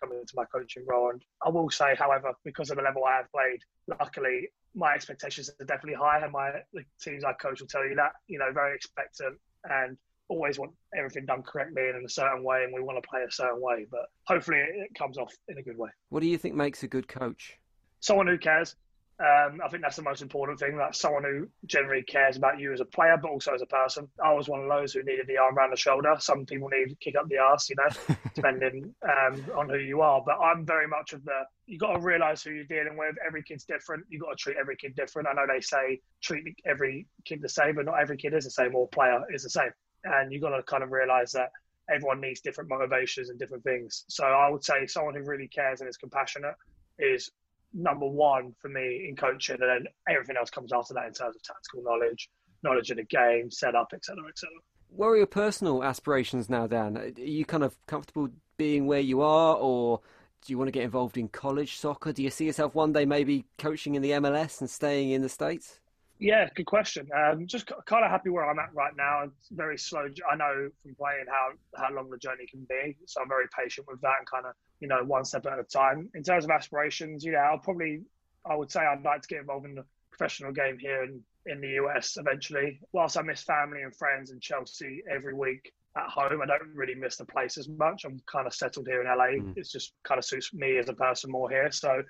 come 0.00 0.12
into 0.12 0.32
my 0.34 0.44
coaching 0.44 0.84
role. 0.86 1.10
And 1.10 1.22
I 1.44 1.50
will 1.50 1.70
say, 1.70 1.94
however, 1.98 2.32
because 2.44 2.70
of 2.70 2.76
the 2.76 2.82
level 2.82 3.04
I 3.04 3.16
have 3.16 3.30
played, 3.32 3.60
luckily 3.86 4.48
my 4.74 4.92
expectations 4.94 5.50
are 5.60 5.64
definitely 5.64 5.94
high, 5.94 6.20
and 6.22 6.32
my 6.32 6.50
the 6.72 6.84
teams 7.00 7.24
I 7.24 7.32
coach 7.32 7.60
will 7.60 7.68
tell 7.68 7.86
you 7.86 7.94
that. 7.96 8.12
You 8.28 8.38
know, 8.38 8.52
very 8.52 8.74
expectant 8.74 9.38
and 9.64 9.96
always 10.28 10.58
want 10.58 10.72
everything 10.96 11.24
done 11.24 11.42
correctly 11.42 11.88
and 11.88 11.98
in 11.98 12.04
a 12.04 12.08
certain 12.08 12.42
way, 12.44 12.64
and 12.64 12.74
we 12.74 12.80
want 12.80 13.02
to 13.02 13.08
play 13.08 13.22
a 13.22 13.30
certain 13.30 13.60
way. 13.60 13.86
But 13.90 14.06
hopefully, 14.24 14.58
it 14.58 14.94
comes 14.96 15.18
off 15.18 15.34
in 15.48 15.58
a 15.58 15.62
good 15.62 15.78
way. 15.78 15.90
What 16.10 16.20
do 16.20 16.26
you 16.26 16.38
think 16.38 16.54
makes 16.54 16.82
a 16.82 16.88
good 16.88 17.08
coach? 17.08 17.58
Someone 18.00 18.26
who 18.26 18.38
cares. 18.38 18.76
Um, 19.18 19.60
I 19.64 19.68
think 19.68 19.82
that's 19.82 19.96
the 19.96 20.02
most 20.02 20.20
important 20.20 20.58
thing. 20.58 20.76
That 20.76 20.94
someone 20.94 21.24
who 21.24 21.48
generally 21.64 22.02
cares 22.02 22.36
about 22.36 22.58
you 22.58 22.72
as 22.72 22.80
a 22.80 22.84
player, 22.84 23.16
but 23.20 23.30
also 23.30 23.54
as 23.54 23.62
a 23.62 23.66
person. 23.66 24.08
I 24.22 24.32
was 24.34 24.48
one 24.48 24.60
of 24.60 24.68
those 24.68 24.92
who 24.92 25.02
needed 25.02 25.26
the 25.26 25.38
arm 25.38 25.56
around 25.56 25.70
the 25.70 25.76
shoulder. 25.76 26.14
Some 26.18 26.44
people 26.44 26.68
need 26.68 26.90
to 26.90 26.96
kick 26.96 27.14
up 27.16 27.28
the 27.28 27.38
ass, 27.38 27.70
you 27.70 27.76
know, 27.76 28.16
depending 28.34 28.94
um, 29.02 29.44
on 29.56 29.68
who 29.68 29.78
you 29.78 30.02
are. 30.02 30.22
But 30.24 30.38
I'm 30.38 30.66
very 30.66 30.86
much 30.86 31.12
of 31.12 31.24
the. 31.24 31.40
You 31.66 31.78
got 31.78 31.94
to 31.94 32.00
realise 32.00 32.42
who 32.42 32.50
you're 32.50 32.64
dealing 32.64 32.96
with. 32.96 33.16
Every 33.26 33.42
kid's 33.42 33.64
different. 33.64 34.04
You 34.08 34.20
got 34.20 34.30
to 34.30 34.36
treat 34.36 34.56
every 34.58 34.76
kid 34.76 34.94
different. 34.94 35.28
I 35.28 35.32
know 35.32 35.46
they 35.52 35.60
say 35.60 36.00
treat 36.22 36.44
every 36.66 37.06
kid 37.24 37.40
the 37.42 37.48
same, 37.48 37.76
but 37.76 37.86
not 37.86 38.00
every 38.00 38.18
kid 38.18 38.34
is 38.34 38.44
the 38.44 38.50
same, 38.50 38.74
or 38.74 38.88
player 38.88 39.22
is 39.32 39.42
the 39.42 39.50
same 39.50 39.70
and 40.06 40.32
you've 40.32 40.42
got 40.42 40.56
to 40.56 40.62
kind 40.62 40.82
of 40.82 40.92
realize 40.92 41.32
that 41.32 41.50
everyone 41.90 42.20
needs 42.20 42.40
different 42.40 42.70
motivations 42.70 43.28
and 43.28 43.38
different 43.38 43.64
things. 43.64 44.04
So 44.08 44.24
I 44.24 44.50
would 44.50 44.64
say 44.64 44.86
someone 44.86 45.14
who 45.14 45.22
really 45.22 45.48
cares 45.48 45.80
and 45.80 45.88
is 45.88 45.96
compassionate 45.96 46.54
is 46.98 47.30
number 47.72 48.06
one 48.06 48.54
for 48.60 48.68
me 48.68 49.06
in 49.08 49.16
coaching, 49.16 49.58
and 49.60 49.70
then 49.70 49.92
everything 50.08 50.36
else 50.36 50.50
comes 50.50 50.72
after 50.72 50.94
that 50.94 51.06
in 51.06 51.12
terms 51.12 51.36
of 51.36 51.42
tactical 51.42 51.82
knowledge, 51.82 52.28
knowledge 52.62 52.90
of 52.90 52.96
the 52.96 53.04
game, 53.04 53.50
setup, 53.50 53.88
etc., 53.94 54.24
etc. 54.28 54.50
What 54.88 55.08
are 55.08 55.16
your 55.16 55.26
personal 55.26 55.84
aspirations 55.84 56.48
now, 56.48 56.66
Dan? 56.66 56.96
Are 56.96 57.20
you 57.20 57.44
kind 57.44 57.64
of 57.64 57.76
comfortable 57.86 58.28
being 58.56 58.86
where 58.86 59.00
you 59.00 59.20
are, 59.20 59.56
or 59.56 60.00
do 60.44 60.52
you 60.52 60.58
want 60.58 60.68
to 60.68 60.72
get 60.72 60.84
involved 60.84 61.18
in 61.18 61.28
college 61.28 61.76
soccer? 61.76 62.12
Do 62.12 62.22
you 62.22 62.30
see 62.30 62.46
yourself 62.46 62.74
one 62.74 62.92
day 62.92 63.04
maybe 63.04 63.44
coaching 63.58 63.94
in 63.94 64.02
the 64.02 64.12
MLS 64.12 64.60
and 64.60 64.70
staying 64.70 65.10
in 65.10 65.22
the 65.22 65.28
States? 65.28 65.80
Yeah, 66.18 66.48
good 66.54 66.64
question. 66.64 67.08
Um, 67.14 67.46
just 67.46 67.66
kind 67.66 68.04
of 68.04 68.10
happy 68.10 68.30
where 68.30 68.48
I'm 68.48 68.58
at 68.58 68.72
right 68.72 68.94
now. 68.96 69.24
It's 69.24 69.50
very 69.50 69.76
slow. 69.76 70.06
I 70.30 70.36
know 70.36 70.70
from 70.82 70.94
playing 70.94 71.26
how 71.28 71.50
how 71.76 71.94
long 71.94 72.08
the 72.08 72.16
journey 72.16 72.46
can 72.50 72.66
be, 72.68 72.96
so 73.04 73.20
I'm 73.20 73.28
very 73.28 73.46
patient 73.58 73.86
with 73.86 74.00
that 74.00 74.14
and 74.18 74.30
kind 74.30 74.46
of 74.46 74.54
you 74.80 74.88
know 74.88 75.02
one 75.04 75.24
step 75.24 75.46
at 75.46 75.58
a 75.58 75.64
time. 75.64 76.08
In 76.14 76.22
terms 76.22 76.44
of 76.44 76.50
aspirations, 76.50 77.24
you 77.24 77.32
know, 77.32 77.38
I'll 77.38 77.58
probably 77.58 78.02
I 78.48 78.54
would 78.54 78.70
say 78.70 78.80
I'd 78.80 79.02
like 79.02 79.22
to 79.22 79.28
get 79.28 79.40
involved 79.40 79.66
in 79.66 79.74
the 79.74 79.84
professional 80.10 80.52
game 80.52 80.78
here 80.78 81.04
in 81.04 81.22
in 81.46 81.60
the 81.60 81.68
US 81.82 82.16
eventually. 82.16 82.80
Whilst 82.92 83.16
I 83.16 83.22
miss 83.22 83.42
family 83.42 83.82
and 83.82 83.94
friends 83.94 84.30
in 84.30 84.40
Chelsea 84.40 85.02
every 85.10 85.34
week 85.34 85.72
at 85.96 86.08
home, 86.08 86.42
I 86.42 86.46
don't 86.46 86.74
really 86.74 86.94
miss 86.94 87.16
the 87.16 87.24
place 87.24 87.56
as 87.56 87.68
much. 87.68 88.04
I'm 88.04 88.20
kind 88.30 88.46
of 88.46 88.54
settled 88.54 88.86
here 88.86 89.00
in 89.00 89.06
LA. 89.06 89.42
Mm. 89.42 89.54
It's 89.56 89.70
just 89.70 89.92
kind 90.02 90.18
of 90.18 90.24
suits 90.24 90.52
me 90.52 90.78
as 90.78 90.88
a 90.88 90.94
person 90.94 91.30
more 91.30 91.48
here. 91.48 91.70
So 91.70 92.02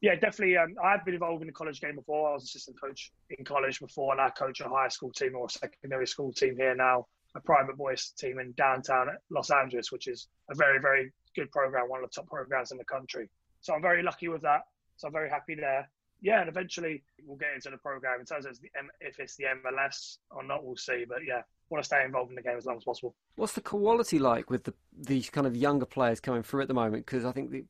yeah, 0.00 0.14
definitely. 0.14 0.56
Um, 0.56 0.74
I've 0.82 1.04
been 1.04 1.14
involved 1.14 1.42
in 1.42 1.48
the 1.48 1.52
college 1.52 1.80
game 1.80 1.96
before. 1.96 2.30
I 2.30 2.34
was 2.34 2.44
assistant 2.44 2.80
coach 2.80 3.12
in 3.30 3.44
college 3.44 3.80
before, 3.80 4.12
and 4.12 4.20
I 4.20 4.30
coach 4.30 4.60
a 4.60 4.68
high 4.68 4.88
school 4.88 5.10
team 5.10 5.34
or 5.34 5.46
a 5.46 5.50
secondary 5.50 6.06
school 6.06 6.32
team 6.32 6.56
here 6.56 6.74
now, 6.74 7.06
a 7.34 7.40
private 7.40 7.76
boys 7.76 8.12
team 8.18 8.38
in 8.38 8.52
downtown 8.52 9.08
Los 9.30 9.50
Angeles, 9.50 9.92
which 9.92 10.08
is 10.08 10.28
a 10.50 10.54
very, 10.54 10.80
very 10.80 11.12
good 11.36 11.50
program, 11.50 11.88
one 11.88 12.02
of 12.02 12.10
the 12.10 12.14
top 12.14 12.28
programs 12.28 12.72
in 12.72 12.78
the 12.78 12.84
country. 12.84 13.28
So 13.60 13.74
I'm 13.74 13.82
very 13.82 14.02
lucky 14.02 14.28
with 14.28 14.42
that. 14.42 14.62
So 14.96 15.06
I'm 15.06 15.12
very 15.12 15.30
happy 15.30 15.54
there. 15.54 15.88
Yeah, 16.20 16.40
and 16.40 16.48
eventually 16.48 17.02
we'll 17.24 17.36
get 17.36 17.50
into 17.54 17.70
the 17.70 17.76
program 17.76 18.18
in 18.18 18.26
terms 18.26 18.44
of 18.44 18.58
if 19.00 19.20
it's 19.20 19.36
the 19.36 19.44
MLS 19.64 20.18
or 20.30 20.42
not. 20.42 20.64
We'll 20.64 20.76
see. 20.76 21.04
But 21.08 21.18
yeah, 21.24 21.42
want 21.70 21.82
to 21.82 21.86
stay 21.86 22.04
involved 22.04 22.30
in 22.30 22.36
the 22.36 22.42
game 22.42 22.56
as 22.56 22.66
long 22.66 22.76
as 22.76 22.84
possible. 22.84 23.14
What's 23.36 23.52
the 23.52 23.60
quality 23.60 24.18
like 24.18 24.50
with 24.50 24.64
the 24.64 24.74
these 24.96 25.30
kind 25.30 25.46
of 25.46 25.56
younger 25.56 25.86
players 25.86 26.18
coming 26.18 26.42
through 26.42 26.62
at 26.62 26.68
the 26.68 26.74
moment? 26.74 27.06
Because 27.06 27.24
I 27.24 27.30
think 27.30 27.50
the 27.52 27.64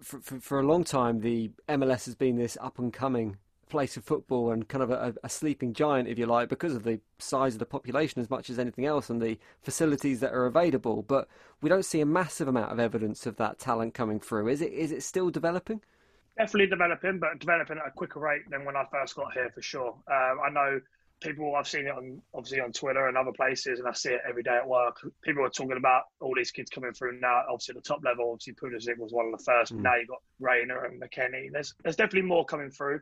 for, 0.00 0.20
for, 0.20 0.40
for, 0.40 0.60
a 0.60 0.62
long 0.62 0.84
time, 0.84 1.20
the 1.20 1.50
MLS 1.68 2.06
has 2.06 2.14
been 2.14 2.36
this 2.36 2.56
up 2.60 2.78
and 2.78 2.92
coming 2.92 3.36
place 3.70 3.96
of 3.96 4.04
football 4.04 4.50
and 4.50 4.68
kind 4.68 4.82
of 4.82 4.90
a, 4.90 5.14
a, 5.22 5.28
sleeping 5.28 5.72
giant, 5.72 6.08
if 6.08 6.18
you 6.18 6.26
like, 6.26 6.48
because 6.48 6.74
of 6.74 6.82
the 6.82 7.00
size 7.18 7.54
of 7.54 7.58
the 7.58 7.66
population 7.66 8.20
as 8.20 8.28
much 8.28 8.50
as 8.50 8.58
anything 8.58 8.84
else 8.84 9.08
and 9.08 9.22
the 9.22 9.38
facilities 9.62 10.20
that 10.20 10.32
are 10.34 10.46
available. 10.46 11.02
But 11.02 11.28
we 11.62 11.68
don't 11.68 11.84
see 11.84 12.00
a 12.00 12.06
massive 12.06 12.48
amount 12.48 12.72
of 12.72 12.78
evidence 12.78 13.24
of 13.26 13.36
that 13.36 13.58
talent 13.58 13.94
coming 13.94 14.20
through. 14.20 14.48
Is 14.48 14.60
it? 14.60 14.72
Is 14.72 14.92
it 14.92 15.02
still 15.02 15.30
developing? 15.30 15.80
Definitely 16.36 16.68
developing, 16.68 17.18
but 17.18 17.38
developing 17.38 17.78
at 17.78 17.86
a 17.86 17.90
quicker 17.90 18.20
rate 18.20 18.42
than 18.50 18.64
when 18.64 18.76
I 18.76 18.84
first 18.90 19.16
got 19.16 19.32
here, 19.32 19.50
for 19.54 19.62
sure. 19.62 19.94
Um, 20.08 20.40
I 20.44 20.50
know 20.50 20.80
people 21.20 21.54
I've 21.54 21.68
seen 21.68 21.86
it 21.86 21.90
on 21.90 22.20
obviously 22.34 22.60
on 22.60 22.72
Twitter 22.72 23.08
and 23.08 23.16
other 23.16 23.32
places, 23.32 23.78
and 23.78 23.88
I 23.88 23.92
see 23.92 24.10
it 24.10 24.20
every 24.28 24.42
day 24.42 24.56
at 24.56 24.66
work. 24.66 24.96
People 25.22 25.44
are 25.44 25.50
talking 25.50 25.76
about 25.76 26.04
all 26.20 26.34
these 26.34 26.50
kids 26.50 26.70
coming 26.70 26.92
through 26.92 27.20
now. 27.20 27.42
Obviously, 27.48 27.76
at 27.76 27.82
the 27.82 27.88
top 27.88 28.02
level, 28.04 28.32
obviously 28.32 28.54
Pulisic 28.54 28.98
was 28.98 29.12
one 29.12 29.26
of 29.26 29.38
the 29.38 29.44
first. 29.44 29.74
Mm. 29.74 29.82
Now 29.82 29.94
you 29.94 30.00
have 30.00 30.08
got 30.08 30.22
Reyna 30.40 30.80
and 30.80 31.00
McKennie. 31.00 31.52
There's 31.52 31.74
there's 31.82 31.96
definitely 31.96 32.28
more 32.28 32.44
coming 32.44 32.70
through, 32.70 33.00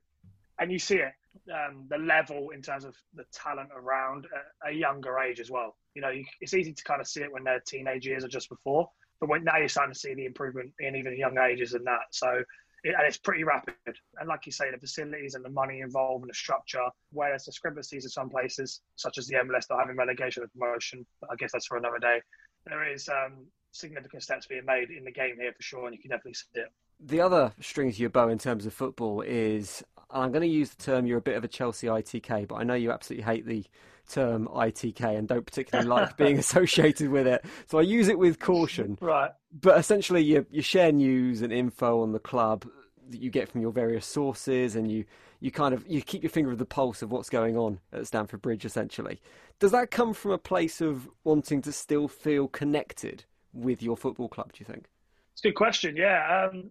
and 0.59 0.73
you 0.73 0.79
see 0.79 0.97
it. 0.97 1.13
Um, 1.53 1.87
the 1.89 1.99
level 1.99 2.51
in 2.51 2.63
terms 2.63 2.85
of 2.85 2.97
the 3.15 3.25
talent 3.33 3.69
around 3.75 4.27
a, 4.65 4.71
a 4.71 4.73
younger 4.73 5.19
age 5.19 5.39
as 5.39 5.51
well. 5.51 5.77
You 5.95 6.03
know, 6.03 6.09
you, 6.09 6.25
it's 6.41 6.53
easy 6.53 6.73
to 6.73 6.85
kind 6.85 7.01
of 7.01 7.07
see 7.07 7.21
it 7.21 7.33
when 7.33 7.45
they're 7.45 7.63
teenage 7.67 8.07
years 8.07 8.25
or 8.25 8.29
just 8.29 8.49
before, 8.49 8.89
but 9.21 9.29
when 9.29 9.45
now 9.45 9.57
you're 9.57 9.69
starting 9.69 9.93
to 9.95 9.99
see 9.99 10.15
the 10.15 10.27
improvement 10.27 10.73
in 10.81 10.97
even 10.97 11.17
young 11.17 11.39
ages 11.39 11.75
and 11.75 11.87
that. 11.87 12.01
So 12.11 12.43
and 12.85 13.07
it's 13.07 13.19
pretty 13.19 13.45
rapid. 13.45 13.75
And 14.19 14.29
like 14.29 14.47
you 14.47 14.53
say, 14.53 14.71
the 14.71 14.79
facilities 14.79 15.35
and 15.35 15.45
the 15.45 15.51
money 15.51 15.81
involved 15.81 16.23
and 16.23 16.31
the 16.31 16.35
structure, 16.35 16.85
where 17.13 17.31
there's 17.31 17.45
discrepancies 17.45 18.05
in 18.05 18.11
some 18.11 18.31
places, 18.31 18.81
such 18.97 19.19
as 19.19 19.27
the 19.27 19.37
MLS 19.37 19.65
not 19.71 19.81
having 19.81 19.97
relegation 19.97 20.43
and 20.43 20.53
promotion, 20.53 21.05
I 21.31 21.35
guess 21.37 21.53
that's 21.53 21.67
for 21.67 21.77
another 21.77 21.99
day. 21.99 22.21
There 22.67 22.91
is 22.91 23.09
um, 23.09 23.47
significant 23.73 24.23
steps 24.23 24.47
being 24.47 24.65
made 24.65 24.91
in 24.91 25.05
the 25.05 25.13
game 25.13 25.37
here 25.41 25.53
for 25.53 25.63
sure, 25.63 25.87
and 25.87 25.95
you 25.95 26.01
can 26.01 26.11
definitely 26.11 26.35
see 26.35 26.61
it. 26.61 26.69
The 27.01 27.21
other 27.21 27.53
string 27.61 27.93
to 27.93 27.99
your 27.99 28.11
bow 28.11 28.29
in 28.29 28.39
terms 28.39 28.67
of 28.67 28.75
football 28.75 29.23
is 29.23 29.85
I'm 30.11 30.31
going 30.31 30.43
to 30.43 30.49
use 30.49 30.71
the 30.71 30.83
term 30.83 31.07
you're 31.07 31.19
a 31.19 31.23
bit 31.23 31.37
of 31.37 31.45
a 31.45 31.49
Chelsea 31.49 31.87
ITK, 31.87 32.49
but 32.49 32.57
I 32.57 32.65
know 32.65 32.75
you 32.75 32.91
absolutely 32.91 33.25
hate 33.25 33.47
the 33.47 33.65
term 34.09 34.49
ITK 34.49 35.19
and 35.19 35.29
don't 35.29 35.45
particularly 35.45 35.89
like 35.89 36.17
being 36.17 36.39
associated 36.39 37.11
with 37.11 37.27
it. 37.27 37.45
So 37.67 37.79
I 37.79 37.83
use 37.83 38.09
it 38.09 38.19
with 38.19 38.39
caution. 38.39 38.97
Right. 39.01 39.31
But 39.53 39.79
essentially, 39.79 40.23
you, 40.23 40.47
you 40.51 40.63
share 40.63 40.93
news 40.93 41.43
and 41.43 41.53
info 41.53 42.03
on 42.03 42.13
the 42.13 42.19
club 42.19 42.67
that 43.11 43.21
you 43.21 43.31
get 43.31 43.49
from 43.49 43.61
your 43.61 43.71
various 43.71 44.07
sources 44.07 44.77
and 44.77 44.91
you, 44.91 45.05
you 45.41 45.51
kind 45.51 45.73
of 45.73 45.87
you 45.87 46.03
keep 46.03 46.23
your 46.23 46.31
finger 46.31 46.51
of 46.51 46.59
the 46.59 46.67
pulse 46.67 47.01
of 47.03 47.11
what's 47.11 47.31
going 47.31 47.57
on 47.57 47.81
at 47.93 48.07
Stamford 48.07 48.43
Bridge 48.43 48.65
essentially. 48.65 49.21
Does 49.59 49.73
that 49.73 49.91
come 49.91 50.15
from 50.15 50.33
a 50.33 50.39
place 50.39 50.81
of 50.81 51.09
wanting 51.25 51.63
to 51.63 51.73
still 51.73 52.09
feel 52.09 52.49
connected 52.49 53.25
with 53.53 53.83
your 53.83 53.97
football 53.97 54.29
club, 54.29 54.53
do 54.53 54.59
you 54.61 54.67
think? 54.67 54.87
It's 55.33 55.43
a 55.45 55.49
good 55.49 55.55
question. 55.55 55.97
Yeah. 55.97 56.49
Um, 56.53 56.71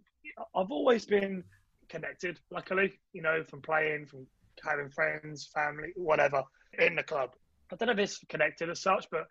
I've 0.55 0.71
always 0.71 1.05
been 1.05 1.43
connected, 1.89 2.39
luckily, 2.51 2.99
you 3.13 3.21
know, 3.21 3.43
from 3.43 3.61
playing, 3.61 4.05
from 4.05 4.27
having 4.63 4.89
friends, 4.89 5.49
family, 5.53 5.93
whatever 5.95 6.43
in 6.79 6.95
the 6.95 7.03
club. 7.03 7.31
I 7.71 7.75
don't 7.75 7.87
know 7.87 7.93
if 7.93 7.99
it's 7.99 8.19
connected 8.29 8.69
as 8.69 8.81
such, 8.81 9.07
but 9.11 9.27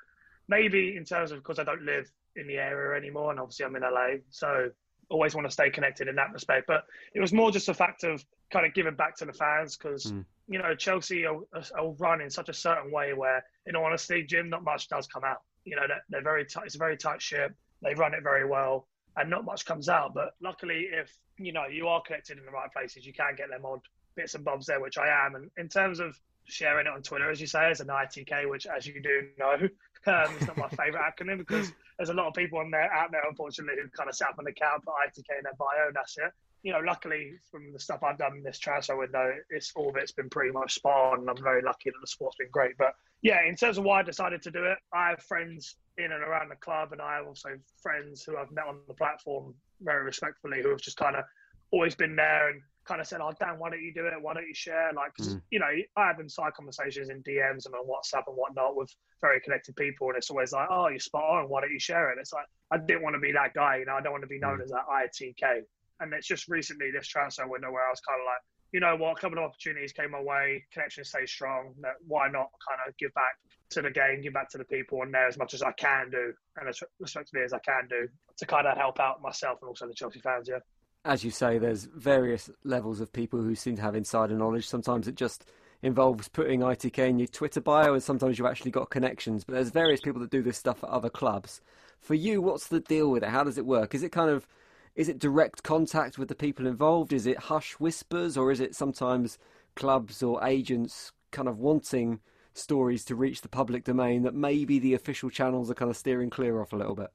maybe 0.48 0.96
in 0.96 1.04
terms 1.04 1.32
of 1.32 1.38
because 1.38 1.58
I 1.58 1.64
don't 1.64 1.82
live 1.82 2.10
in 2.36 2.46
the 2.46 2.56
area 2.56 2.98
anymore, 2.98 3.30
and 3.30 3.40
obviously 3.40 3.66
I'm 3.66 3.76
in 3.76 3.82
LA, 3.82 4.18
so 4.30 4.70
always 5.08 5.34
want 5.34 5.46
to 5.46 5.52
stay 5.52 5.70
connected 5.70 6.08
in 6.08 6.16
that 6.16 6.32
respect. 6.32 6.66
But 6.66 6.84
it 7.14 7.20
was 7.20 7.32
more 7.32 7.50
just 7.50 7.68
a 7.68 7.74
fact 7.74 8.04
of 8.04 8.24
kind 8.50 8.66
of 8.66 8.74
giving 8.74 8.94
back 8.94 9.16
to 9.16 9.24
the 9.24 9.32
fans 9.32 9.76
because 9.76 10.12
mm. 10.12 10.24
you 10.48 10.58
know 10.58 10.74
Chelsea 10.74 11.24
are, 11.24 11.40
are, 11.54 11.90
run 11.98 12.20
in 12.20 12.30
such 12.30 12.48
a 12.48 12.54
certain 12.54 12.90
way 12.90 13.12
where, 13.14 13.44
in 13.66 13.76
honesty, 13.76 14.24
Jim, 14.24 14.50
not 14.50 14.64
much 14.64 14.88
does 14.88 15.06
come 15.06 15.24
out. 15.24 15.42
You 15.64 15.76
know, 15.76 15.82
they're, 15.88 16.02
they're 16.10 16.22
very 16.22 16.44
tight. 16.44 16.66
It's 16.66 16.74
a 16.74 16.78
very 16.78 16.96
tight 16.96 17.22
ship. 17.22 17.54
They 17.82 17.94
run 17.94 18.14
it 18.14 18.22
very 18.22 18.46
well, 18.46 18.86
and 19.16 19.30
not 19.30 19.44
much 19.44 19.64
comes 19.64 19.88
out. 19.88 20.14
But 20.14 20.34
luckily, 20.40 20.88
if 20.92 21.12
you 21.38 21.52
know 21.52 21.66
you 21.66 21.88
are 21.88 22.02
connected 22.02 22.38
in 22.38 22.44
the 22.44 22.50
right 22.50 22.72
places, 22.72 23.06
you 23.06 23.12
can 23.12 23.34
get 23.36 23.50
them 23.50 23.64
odd 23.64 23.80
bits 24.14 24.34
and 24.34 24.44
bobs 24.44 24.66
there, 24.66 24.80
which 24.80 24.98
I 24.98 25.08
am. 25.26 25.34
And 25.34 25.50
in 25.56 25.68
terms 25.68 26.00
of 26.00 26.18
sharing 26.44 26.86
it 26.86 26.92
on 26.92 27.02
Twitter, 27.02 27.30
as 27.30 27.40
you 27.40 27.46
say, 27.46 27.70
as 27.70 27.80
an 27.80 27.88
ITK, 27.88 28.48
which, 28.48 28.66
as 28.66 28.86
you 28.86 29.00
do 29.02 29.28
know, 29.38 29.54
um, 30.06 30.34
it's 30.36 30.46
not 30.46 30.56
my 30.56 30.68
favourite 30.68 31.12
acronym 31.12 31.38
because 31.38 31.72
there's 31.98 32.10
a 32.10 32.14
lot 32.14 32.28
of 32.28 32.34
people 32.34 32.58
on 32.58 32.70
there 32.70 32.92
out 32.92 33.10
there, 33.10 33.22
unfortunately, 33.28 33.82
who 33.82 33.88
kind 33.90 34.08
of 34.08 34.14
set 34.14 34.28
up 34.28 34.38
an 34.38 34.46
account, 34.46 34.84
put 34.84 34.94
ITK 35.06 35.38
in 35.38 35.44
their 35.44 35.54
bio, 35.58 35.86
and 35.88 35.96
that's 35.96 36.16
it. 36.18 36.32
You 36.62 36.72
know, 36.72 36.80
luckily 36.80 37.32
from 37.50 37.72
the 37.72 37.78
stuff 37.78 38.02
I've 38.02 38.18
done 38.18 38.36
in 38.38 38.42
this 38.42 38.58
transfer 38.58 38.96
window, 38.96 39.34
it's 39.50 39.72
all 39.76 39.88
of 39.90 39.96
it's 39.96 40.12
been 40.12 40.28
pretty 40.28 40.52
much 40.52 40.74
spot 40.74 41.12
on, 41.12 41.20
and 41.20 41.30
I'm 41.30 41.42
very 41.42 41.62
lucky 41.62 41.90
that 41.90 42.00
the 42.00 42.06
sport's 42.06 42.36
been 42.36 42.50
great. 42.50 42.76
But 42.76 42.94
yeah, 43.22 43.44
in 43.46 43.56
terms 43.56 43.78
of 43.78 43.84
why 43.84 44.00
I 44.00 44.02
decided 44.02 44.42
to 44.42 44.50
do 44.50 44.64
it, 44.64 44.78
I 44.92 45.10
have 45.10 45.22
friends 45.22 45.76
in 45.98 46.12
and 46.12 46.22
around 46.22 46.50
the 46.50 46.56
club, 46.56 46.92
and 46.92 47.00
I 47.00 47.16
have 47.16 47.26
also 47.26 47.50
friends 47.82 48.24
who 48.24 48.36
I've 48.36 48.50
met 48.50 48.66
on 48.66 48.78
the 48.88 48.94
platform 48.94 49.54
very 49.80 50.04
respectfully 50.04 50.62
who 50.62 50.70
have 50.70 50.80
just 50.80 50.96
kind 50.96 51.16
of 51.16 51.24
always 51.70 51.94
been 51.94 52.16
there 52.16 52.50
and 52.50 52.62
kind 52.84 53.00
of 53.00 53.06
said, 53.06 53.20
"Oh, 53.20 53.32
Dan, 53.38 53.58
why 53.58 53.70
don't 53.70 53.82
you 53.82 53.92
do 53.92 54.06
it? 54.06 54.14
Why 54.20 54.34
don't 54.34 54.46
you 54.46 54.54
share?" 54.54 54.92
Like, 54.92 55.12
mm. 55.20 55.40
you 55.50 55.58
know, 55.58 55.70
I 55.96 56.06
have 56.06 56.20
inside 56.20 56.54
conversations 56.54 57.10
in 57.10 57.22
DMs 57.22 57.66
and 57.66 57.74
on 57.74 57.86
WhatsApp 57.86 58.24
and 58.26 58.36
whatnot 58.36 58.76
with 58.76 58.94
very 59.20 59.40
connected 59.40 59.76
people, 59.76 60.08
and 60.08 60.16
it's 60.16 60.30
always 60.30 60.52
like, 60.52 60.68
"Oh, 60.70 60.88
you're 60.88 60.98
spot 60.98 61.24
on. 61.24 61.48
Why 61.48 61.60
don't 61.60 61.72
you 61.72 61.80
share 61.80 62.10
it?" 62.12 62.18
It's 62.20 62.32
like 62.32 62.46
I 62.70 62.78
didn't 62.78 63.02
want 63.02 63.14
to 63.14 63.20
be 63.20 63.32
that 63.32 63.54
guy, 63.54 63.76
you 63.76 63.86
know. 63.86 63.94
I 63.94 64.00
don't 64.00 64.12
want 64.12 64.22
to 64.22 64.28
be 64.28 64.38
known 64.38 64.58
mm. 64.58 64.64
as 64.64 64.70
that 64.70 64.86
ITK. 64.88 65.62
And 66.00 66.12
it's 66.12 66.26
just 66.26 66.48
recently 66.48 66.90
this 66.90 67.06
transfer 67.06 67.46
window 67.46 67.70
where 67.70 67.86
I 67.86 67.90
was 67.90 68.00
kind 68.00 68.20
of 68.20 68.26
like, 68.26 68.42
you 68.72 68.80
know 68.80 68.96
what, 68.96 69.16
a 69.16 69.20
couple 69.20 69.38
of 69.38 69.44
opportunities 69.44 69.92
came 69.92 70.10
my 70.10 70.20
way, 70.20 70.64
connection 70.72 71.04
stayed 71.04 71.28
strong. 71.28 71.74
Why 72.06 72.28
not 72.28 72.50
kind 72.68 72.80
of 72.86 72.96
give 72.98 73.14
back 73.14 73.36
to 73.70 73.82
the 73.82 73.90
game, 73.90 74.20
give 74.22 74.34
back 74.34 74.50
to 74.50 74.58
the 74.58 74.64
people 74.64 75.02
and 75.02 75.14
there 75.14 75.26
as 75.26 75.38
much 75.38 75.54
as 75.54 75.62
I 75.62 75.72
can 75.72 76.10
do, 76.10 76.32
and 76.56 76.68
as 76.68 76.80
respectfully 77.00 77.42
as 77.42 77.52
I 77.52 77.58
can 77.60 77.88
do 77.88 78.08
to 78.38 78.46
kind 78.46 78.66
of 78.66 78.76
help 78.76 79.00
out 79.00 79.22
myself 79.22 79.58
and 79.62 79.68
also 79.68 79.86
the 79.86 79.94
Chelsea 79.94 80.20
fans. 80.20 80.48
Yeah 80.50 80.58
as 81.06 81.22
you 81.22 81.30
say, 81.30 81.56
there's 81.56 81.84
various 81.94 82.50
levels 82.64 83.00
of 83.00 83.12
people 83.12 83.40
who 83.40 83.54
seem 83.54 83.76
to 83.76 83.82
have 83.82 83.94
insider 83.94 84.34
knowledge. 84.34 84.68
Sometimes 84.68 85.06
it 85.06 85.14
just 85.14 85.44
involves 85.82 86.28
putting 86.28 86.60
ITK 86.60 86.98
in 86.98 87.18
your 87.20 87.28
Twitter 87.28 87.60
bio, 87.60 87.94
and 87.94 88.02
sometimes 88.02 88.38
you've 88.38 88.48
actually 88.48 88.72
got 88.72 88.90
connections. 88.90 89.44
But 89.44 89.54
there's 89.54 89.70
various 89.70 90.00
people 90.00 90.20
that 90.20 90.30
do 90.30 90.42
this 90.42 90.58
stuff 90.58 90.82
at 90.82 90.90
other 90.90 91.08
clubs. 91.08 91.60
For 92.00 92.14
you, 92.14 92.42
what's 92.42 92.66
the 92.66 92.80
deal 92.80 93.08
with 93.08 93.22
it? 93.22 93.28
How 93.28 93.44
does 93.44 93.56
it 93.56 93.64
work? 93.64 93.94
Is 93.94 94.02
it 94.02 94.10
kind 94.10 94.30
of 94.30 94.48
is 94.96 95.08
it 95.10 95.18
direct 95.18 95.62
contact 95.62 96.18
with 96.18 96.28
the 96.28 96.34
people 96.34 96.66
involved? 96.66 97.12
Is 97.12 97.26
it 97.26 97.38
hush 97.38 97.74
whispers, 97.74 98.36
or 98.36 98.50
is 98.50 98.60
it 98.60 98.74
sometimes 98.74 99.38
clubs 99.76 100.22
or 100.22 100.42
agents 100.42 101.12
kind 101.30 101.48
of 101.48 101.58
wanting 101.58 102.20
stories 102.54 103.04
to 103.04 103.14
reach 103.14 103.42
the 103.42 103.48
public 103.48 103.84
domain 103.84 104.22
that 104.22 104.34
maybe 104.34 104.78
the 104.78 104.94
official 104.94 105.28
channels 105.28 105.70
are 105.70 105.74
kind 105.74 105.90
of 105.90 105.96
steering 105.96 106.30
clear 106.30 106.60
off 106.60 106.72
a 106.72 106.76
little 106.76 106.94
bit? 106.94 107.10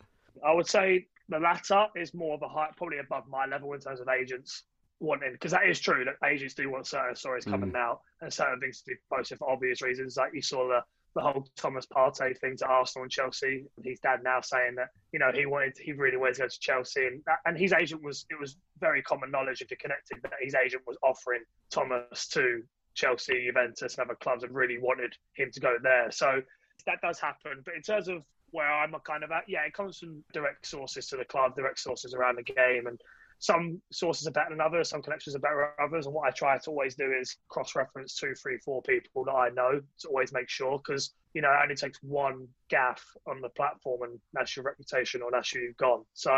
I 0.46 0.54
would 0.54 0.68
say 0.68 1.08
the 1.28 1.40
latter 1.40 1.88
is 1.96 2.14
more 2.14 2.36
of 2.36 2.44
a 2.44 2.48
high, 2.48 2.70
probably 2.78 3.00
above 3.00 3.28
my 3.28 3.48
level 3.48 3.74
in 3.74 3.80
terms 3.80 4.00
of 4.00 4.08
agents 4.08 4.64
wanting, 5.00 5.32
because 5.32 5.52
that 5.52 5.68
is 5.68 5.80
true 5.80 6.06
that 6.06 6.28
agents 6.28 6.54
do 6.54 6.70
want 6.70 6.86
certain 6.86 7.16
stories 7.16 7.46
coming 7.46 7.72
mm. 7.72 7.78
out 7.78 8.02
and 8.22 8.32
certain 8.32 8.60
things 8.60 8.82
to 8.82 8.92
be 8.92 8.96
posted 9.12 9.40
for 9.40 9.50
obvious 9.50 9.82
reasons. 9.82 10.18
Like 10.18 10.34
you 10.36 10.42
saw 10.44 10.68
the 10.68 10.82
the 11.16 11.22
whole 11.22 11.48
Thomas 11.56 11.86
Partey 11.86 12.38
thing 12.40 12.56
to 12.58 12.66
Arsenal 12.66 13.04
and 13.04 13.12
Chelsea. 13.12 13.66
And 13.76 13.86
his 13.86 14.00
dad 14.00 14.22
now 14.24 14.42
saying 14.42 14.76
that 14.76 14.90
you 15.12 15.20
know 15.20 15.32
he 15.34 15.46
wanted, 15.46 15.74
he 15.80 15.94
really 15.94 16.18
wanted 16.18 16.36
to 16.36 16.42
go 16.42 16.48
to 16.48 16.60
Chelsea, 16.60 17.08
and 17.08 17.22
and 17.46 17.58
his 17.58 17.74
agent 17.74 18.04
was 18.04 18.26
it 18.30 18.40
was 18.40 18.58
very 18.80 19.02
common 19.02 19.32
knowledge 19.32 19.62
if 19.62 19.70
you're 19.70 19.78
connected 19.82 20.20
that 20.24 20.34
his 20.42 20.56
agent 20.56 20.84
was 20.88 20.98
offering 21.04 21.42
Thomas 21.70 22.28
to 22.28 22.62
Chelsea, 22.94 23.46
Juventus, 23.46 23.98
and 23.98 24.06
other 24.06 24.16
clubs, 24.16 24.44
and 24.44 24.54
really 24.54 24.78
wanted 24.78 25.16
him 25.34 25.50
to 25.52 25.60
go 25.60 25.78
there. 25.82 26.12
So 26.12 26.42
that 26.86 27.02
does 27.02 27.20
happen. 27.20 27.62
But 27.64 27.76
in 27.76 27.82
terms 27.82 28.08
of 28.08 28.24
where 28.52 28.72
I'm 28.72 28.94
kind 29.06 29.24
of 29.24 29.32
at. 29.32 29.44
Yeah, 29.48 29.64
it 29.66 29.74
comes 29.74 29.98
from 29.98 30.24
direct 30.34 30.66
sources 30.66 31.08
to 31.08 31.18
the 31.18 31.26
club, 31.26 31.56
direct 31.56 31.80
sources 31.80 32.14
around 32.14 32.38
the 32.38 32.44
game, 32.44 32.88
and 32.88 33.00
some 33.42 33.82
sources 33.92 34.28
are 34.28 34.32
better 34.32 34.52
than 34.52 34.62
others, 34.62 34.88
some 34.90 35.02
connections 35.02 35.36
are 35.36 35.40
better 35.40 35.74
than 35.78 35.88
others. 35.88 36.06
And 36.06 36.14
what 36.14 36.28
I 36.28 36.32
try 36.32 36.60
to 36.60 36.70
always 36.70 36.96
do 36.96 37.12
is 37.12 37.38
cross-reference 37.50 38.16
two, 38.16 38.36
three, 38.36 38.60
four 38.60 38.84
people 38.84 39.26
that 39.26 39.32
I 39.32 39.50
know 39.50 39.82
to 40.02 40.08
always 40.08 40.32
make 40.32 40.48
sure, 40.48 40.78
because 40.78 41.14
you 41.34 41.42
know 41.42 41.50
it 41.50 41.64
only 41.64 41.76
takes 41.76 41.98
one 42.04 42.48
gaff 42.70 43.04
on 43.28 43.42
the 43.42 43.50
platform, 43.50 44.04
and 44.04 44.20
that's 44.32 44.56
your 44.56 44.64
reputation, 44.64 45.24
or 45.24 45.32
that's 45.32 45.54
you 45.56 45.66
have 45.68 45.78
gone. 45.78 46.04
So 46.14 46.32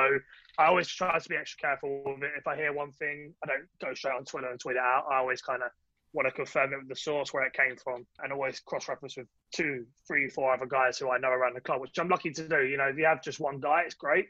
I 0.57 0.65
always 0.65 0.87
try 0.87 1.19
to 1.19 1.29
be 1.29 1.35
extra 1.35 1.59
careful 1.59 2.03
with 2.05 2.23
it. 2.23 2.31
If 2.37 2.47
I 2.47 2.55
hear 2.55 2.71
one 2.71 2.93
thing, 2.93 3.33
I 3.43 3.47
don't 3.47 3.67
go 3.81 3.93
straight 3.93 4.15
on 4.15 4.23
Twitter 4.23 4.49
and 4.49 4.59
tweet 4.59 4.77
it 4.77 4.81
out. 4.81 5.05
I 5.11 5.17
always 5.17 5.41
kind 5.41 5.61
of 5.61 5.71
want 6.13 6.27
to 6.27 6.31
confirm 6.31 6.73
it 6.73 6.77
with 6.77 6.89
the 6.89 6.95
source 6.95 7.33
where 7.33 7.43
it 7.43 7.53
came 7.53 7.75
from 7.75 8.05
and 8.19 8.31
always 8.31 8.59
cross 8.59 8.87
reference 8.87 9.17
with 9.17 9.27
two, 9.53 9.85
three, 10.07 10.29
four 10.29 10.53
other 10.53 10.65
guys 10.65 10.97
who 10.97 11.09
I 11.09 11.17
know 11.17 11.29
around 11.29 11.55
the 11.55 11.61
club, 11.61 11.81
which 11.81 11.97
I'm 11.99 12.07
lucky 12.07 12.31
to 12.31 12.47
do. 12.47 12.63
You 12.63 12.77
know, 12.77 12.85
if 12.85 12.97
you 12.97 13.05
have 13.05 13.23
just 13.23 13.39
one 13.39 13.59
guy, 13.59 13.81
it's 13.85 13.95
great. 13.95 14.27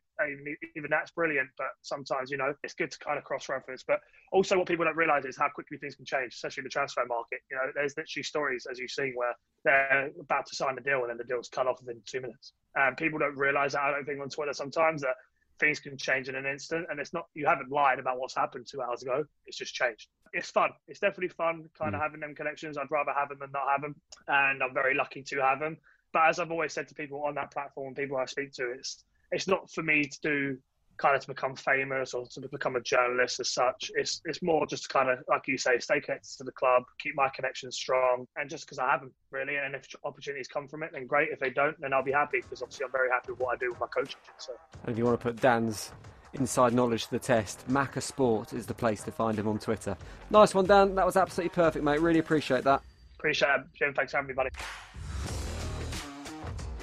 Even, 0.76 0.90
that's 0.90 1.12
brilliant. 1.12 1.50
But 1.58 1.68
sometimes, 1.82 2.32
you 2.32 2.38
know, 2.38 2.54
it's 2.64 2.74
good 2.74 2.92
to 2.92 3.00
kind 3.00 3.18
of 3.18 3.26
cross 3.26 3.50
reference. 3.50 3.84
But 3.86 4.00
also, 4.32 4.58
what 4.58 4.68
people 4.68 4.86
don't 4.86 4.96
realize 4.96 5.26
is 5.26 5.38
how 5.38 5.50
quickly 5.50 5.78
things 5.78 5.96
can 5.96 6.06
change, 6.06 6.34
especially 6.34 6.62
in 6.62 6.66
the 6.66 6.70
transfer 6.70 7.06
market. 7.06 7.40
You 7.52 7.58
know, 7.58 7.64
there's 7.76 7.96
literally 7.98 8.24
stories, 8.24 8.66
as 8.70 8.80
you've 8.80 8.92
seen, 8.92 9.14
where 9.16 9.34
they're 9.66 10.10
about 10.20 10.46
to 10.48 10.56
sign 10.56 10.76
the 10.76 10.82
deal 10.82 11.02
and 11.02 11.10
then 11.10 11.18
the 11.18 11.24
deal's 11.26 11.50
cut 11.50 11.68
off 11.68 11.82
within 11.82 12.02
two 12.06 12.22
minutes. 12.22 12.54
And 12.76 12.96
people 12.98 13.20
don't 13.20 13.38
realize 13.38 13.74
that, 13.74 13.82
I 13.82 13.92
don't 13.92 14.06
think, 14.06 14.22
on 14.22 14.30
Twitter 14.30 14.54
sometimes 14.54 15.02
that 15.02 15.16
things 15.60 15.80
can 15.80 15.98
change 15.98 16.30
in 16.30 16.36
an 16.36 16.46
instant. 16.46 16.88
And 16.90 17.00
it's 17.00 17.14
not, 17.14 17.26
you 17.34 17.46
haven't 17.46 17.72
lied 17.72 18.00
about 18.00 18.20
what's 18.20 18.36
happened 18.36 18.68
two 18.70 18.82
hours 18.82 19.02
ago. 19.02 19.24
It's 19.46 19.58
just 19.58 19.74
changed. 19.74 20.08
It's 20.34 20.50
fun. 20.50 20.72
It's 20.88 21.00
definitely 21.00 21.30
fun 21.30 21.70
kind 21.78 21.94
of 21.96 22.02
mm. 22.02 22.04
having 22.04 22.20
them 22.20 22.36
connections. 22.36 22.78
I'd 22.78 22.90
rather 22.90 23.14
have 23.14 23.30
them 23.30 23.40
than 23.40 23.52
not 23.52 23.70
have 23.72 23.82
them. 23.82 23.96
And 24.28 24.64
I'm 24.64 24.74
very 24.74 24.96
lucky 24.96 25.22
to 25.24 25.42
have 25.42 25.60
them. 25.60 25.78
But 26.12 26.30
as 26.30 26.40
I've 26.40 26.52
always 26.52 26.74
said 26.74 26.88
to 26.90 26.96
people 26.96 27.24
on 27.24 27.36
that 27.36 27.52
platform, 27.52 27.96
people 27.96 28.18
I 28.18 28.26
speak 28.26 28.54
to, 28.54 28.72
it's, 28.72 29.04
it's 29.32 29.48
not 29.48 29.72
for 29.72 29.84
me 29.84 30.06
to 30.06 30.20
do 30.22 30.58
kind 31.04 31.16
of 31.18 31.22
to 31.22 31.28
become 31.28 31.54
famous 31.54 32.14
or 32.14 32.26
to 32.26 32.40
become 32.48 32.78
a 32.78 32.82
journalist 32.82 33.42
as 33.42 33.50
such. 33.50 33.92
It's 33.96 34.22
it's 34.24 34.42
more 34.42 34.66
just 34.66 34.84
to 34.84 34.90
kind 34.90 35.10
of 35.10 35.20
like 35.28 35.42
you 35.48 35.58
say, 35.58 35.78
stay 35.80 36.00
connected 36.00 36.38
to 36.38 36.46
the 36.46 36.54
club, 36.54 36.84
keep 36.98 37.14
my 37.16 37.30
connections 37.36 37.76
strong, 37.76 38.26
and 38.38 38.50
just 38.50 38.66
because 38.66 38.80
I 38.80 38.90
have 38.90 39.02
them 39.02 39.12
really. 39.30 39.58
And 39.58 39.76
if 39.76 39.86
opportunities 40.06 40.48
come 40.48 40.68
from 40.68 40.82
it, 40.82 40.92
then 40.94 41.06
great. 41.06 41.30
If 41.32 41.40
they 41.40 41.50
don't, 41.50 41.80
then 41.82 41.92
I'll 41.94 42.04
be 42.04 42.14
happy 42.14 42.40
because 42.42 42.62
obviously 42.62 42.86
I'm 42.86 42.92
very 42.94 43.10
happy 43.10 43.34
with 43.34 43.42
what 43.42 43.54
I 43.54 43.58
do 43.58 43.72
with 43.72 43.80
my 43.82 43.88
coaching. 43.88 44.20
So. 44.38 44.54
And 44.84 44.94
if 44.94 44.98
you 44.98 45.04
want 45.04 45.20
to 45.20 45.24
put 45.24 45.42
Dan's 45.42 45.92
inside 46.36 46.74
knowledge 46.74 47.06
to 47.06 47.12
the 47.12 47.20
test, 47.20 47.68
Macca 47.68 48.02
Sport 48.02 48.54
is 48.54 48.66
the 48.66 48.74
place 48.74 49.04
to 49.04 49.12
find 49.12 49.38
him 49.38 49.48
on 49.50 49.60
Twitter. 49.60 49.98
Nice 50.30 50.56
one, 50.56 50.66
Dan. 50.66 50.96
That 50.96 51.06
was 51.06 51.18
absolutely 51.18 51.54
perfect, 51.54 51.84
mate. 51.84 52.00
Really 52.00 52.20
appreciate 52.20 52.64
that. 52.64 52.82
Appreciate 53.20 53.50
it, 53.50 53.62
Jim. 53.76 53.94
Thanks 53.94 54.12
for 54.12 54.18
having 54.18 54.30
me, 54.30 54.34
buddy. 54.34 54.50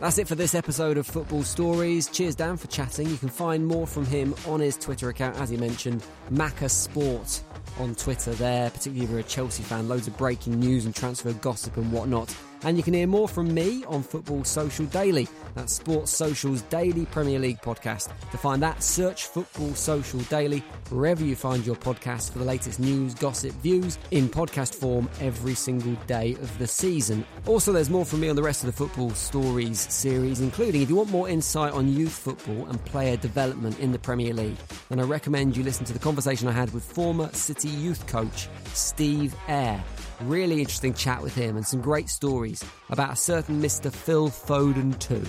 That's 0.01 0.17
it 0.17 0.27
for 0.27 0.35
this 0.35 0.55
episode 0.55 0.97
of 0.97 1.07
Football 1.07 1.43
Stories. 1.43 2.09
Cheers, 2.09 2.35
Dan, 2.35 2.57
for 2.57 2.69
chatting. 2.69 3.07
You 3.11 3.19
can 3.19 3.29
find 3.29 3.67
more 3.67 3.87
from 3.87 4.07
him 4.07 4.35
on 4.47 4.59
his 4.59 4.79
Twitter 4.79 5.11
account, 5.11 5.37
as 5.37 5.51
he 5.51 5.59
mentioned, 5.59 6.03
Macca 6.33 6.71
Sport 6.71 7.43
on 7.79 7.95
Twitter 7.95 8.33
there, 8.33 8.71
particularly 8.71 9.05
if 9.05 9.11
you're 9.11 9.21
a 9.21 9.25
Chelsea 9.25 9.63
fan. 9.63 9.89
Loads 9.89 10.07
of 10.07 10.17
breaking 10.17 10.59
news 10.59 10.87
and 10.87 10.95
transfer 10.95 11.35
gossip 11.35 11.77
and 11.77 11.93
whatnot 11.93 12.35
And 12.63 12.77
you 12.77 12.83
can 12.83 12.95
hear 12.95 13.07
more 13.07 13.29
from 13.29 13.53
me 13.55 13.85
on 13.85 14.03
Football 14.03 14.45
Social 14.45 14.87
Daily. 14.87 15.29
That's 15.55 15.75
Sports 15.75 16.11
Social's 16.11 16.63
daily 16.63 17.07
Premier 17.07 17.39
League 17.39 17.61
podcast. 17.63 18.13
To 18.31 18.39
find 18.39 18.63
that, 18.63 18.83
search 18.83 19.25
Football 19.27 19.75
Social 19.75 20.21
Daily 20.21 20.63
wherever 20.91 21.25
you 21.25 21.37
find 21.37 21.65
your 21.65 21.77
podcast 21.77 22.33
for 22.33 22.39
the 22.39 22.45
latest 22.45 22.79
news, 22.79 23.15
gossip, 23.15 23.53
views 23.57 23.99
in 24.11 24.29
podcast 24.29 24.75
form 24.75 25.09
every 25.21 25.55
single 25.55 25.95
day 26.07 26.35
of 26.35 26.59
the 26.59 26.67
season. 26.67 27.25
Also, 27.47 27.73
there's 27.73 27.91
more 27.91 28.05
from 28.05 28.21
me 28.21 28.29
on 28.29 28.37
the 28.37 28.43
rest 28.43 28.63
of 28.63 28.67
the 28.67 28.77
Football 28.77 29.11
Stories 29.11 29.81
series, 29.93 30.41
including 30.41 30.83
if 30.83 30.91
you 30.91 30.97
want 30.97 31.11
more 31.11 31.29
insight 31.29 31.73
on 31.73 31.89
youth 31.89 32.13
football 32.13 32.67
and 32.67 32.85
player 32.85 33.17
development 33.17 33.79
in 33.79 33.93
the 33.93 33.99
Premier 33.99 34.35
League, 34.35 34.59
then 34.89 35.01
I 35.01 35.05
recommend 35.05 35.57
you 35.57 35.63
listen 35.63 35.85
to 35.87 35.93
the 35.93 35.99
conversation 35.99 36.49
I 36.49 36.53
had 36.53 36.73
with 36.73 36.85
former 36.85 37.31
City 37.33 37.69
youth 37.69 38.07
coach 38.07 38.49
Steve 38.75 39.35
Eyre. 39.49 39.83
Really 40.23 40.61
interesting 40.61 40.93
chat 40.93 41.23
with 41.23 41.35
him 41.35 41.57
and 41.57 41.67
some 41.67 41.81
great 41.81 42.11
stories 42.11 42.63
about 42.91 43.15
a 43.15 43.17
certain 43.17 43.63
Mr. 43.63 43.91
Phil 43.91 44.29
Foden 44.29 44.99
too. 44.99 45.25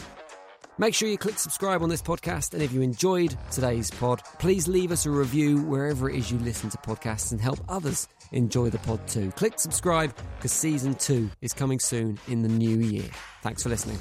Make 0.77 0.93
sure 0.93 1.07
you 1.07 1.17
click 1.17 1.39
subscribe 1.39 1.81
on 1.81 1.89
this 1.89 2.01
podcast, 2.01 2.53
and 2.53 2.61
if 2.61 2.73
you 2.73 2.81
enjoyed 2.81 3.37
today's 3.51 3.89
pod, 3.89 4.21
please 4.39 4.67
leave 4.67 4.91
us 4.91 5.05
a 5.05 5.11
review 5.11 5.61
wherever 5.61 6.09
it 6.09 6.17
is 6.17 6.31
you 6.31 6.39
listen 6.39 6.69
to 6.71 6.77
podcasts 6.79 7.31
and 7.31 7.39
help 7.39 7.59
others 7.69 8.07
enjoy 8.33 8.69
the 8.69 8.79
pod 8.79 9.05
too. 9.07 9.31
Click 9.31 9.59
subscribe 9.59 10.13
because 10.35 10.51
season 10.51 10.95
two 10.95 11.29
is 11.41 11.53
coming 11.53 11.79
soon 11.79 12.19
in 12.27 12.41
the 12.41 12.49
new 12.49 12.79
year. 12.79 13.09
Thanks 13.43 13.63
for 13.63 13.69
listening. 13.69 13.97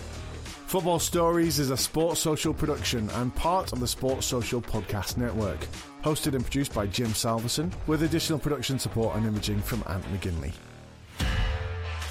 Football 0.67 0.99
Stories 0.99 1.59
is 1.59 1.71
a 1.71 1.77
sports 1.77 2.21
social 2.21 2.55
production 2.55 3.11
and 3.11 3.35
part 3.37 3.73
of 3.73 3.79
the 3.79 3.89
Sports 3.89 4.27
Social 4.27 4.63
Podcast 4.63 5.17
Network. 5.17 5.59
Hosted 6.03 6.35
and 6.35 6.43
produced 6.43 6.73
by 6.73 6.87
Jim 6.87 7.13
Salverson, 7.13 7.73
with 7.87 8.03
additional 8.03 8.39
production 8.39 8.79
support 8.79 9.17
and 9.17 9.27
imaging 9.27 9.61
from 9.61 9.85
Ant 9.87 10.05
McGinley. 10.15 10.53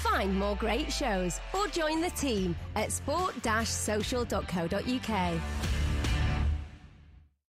Find 0.02 0.38
more 0.38 0.56
great 0.56 0.92
shows 0.92 1.40
or 1.54 1.66
join 1.68 2.00
the 2.00 2.10
team 2.10 2.56
at 2.76 2.92
sport-social.co.uk. 2.92 5.79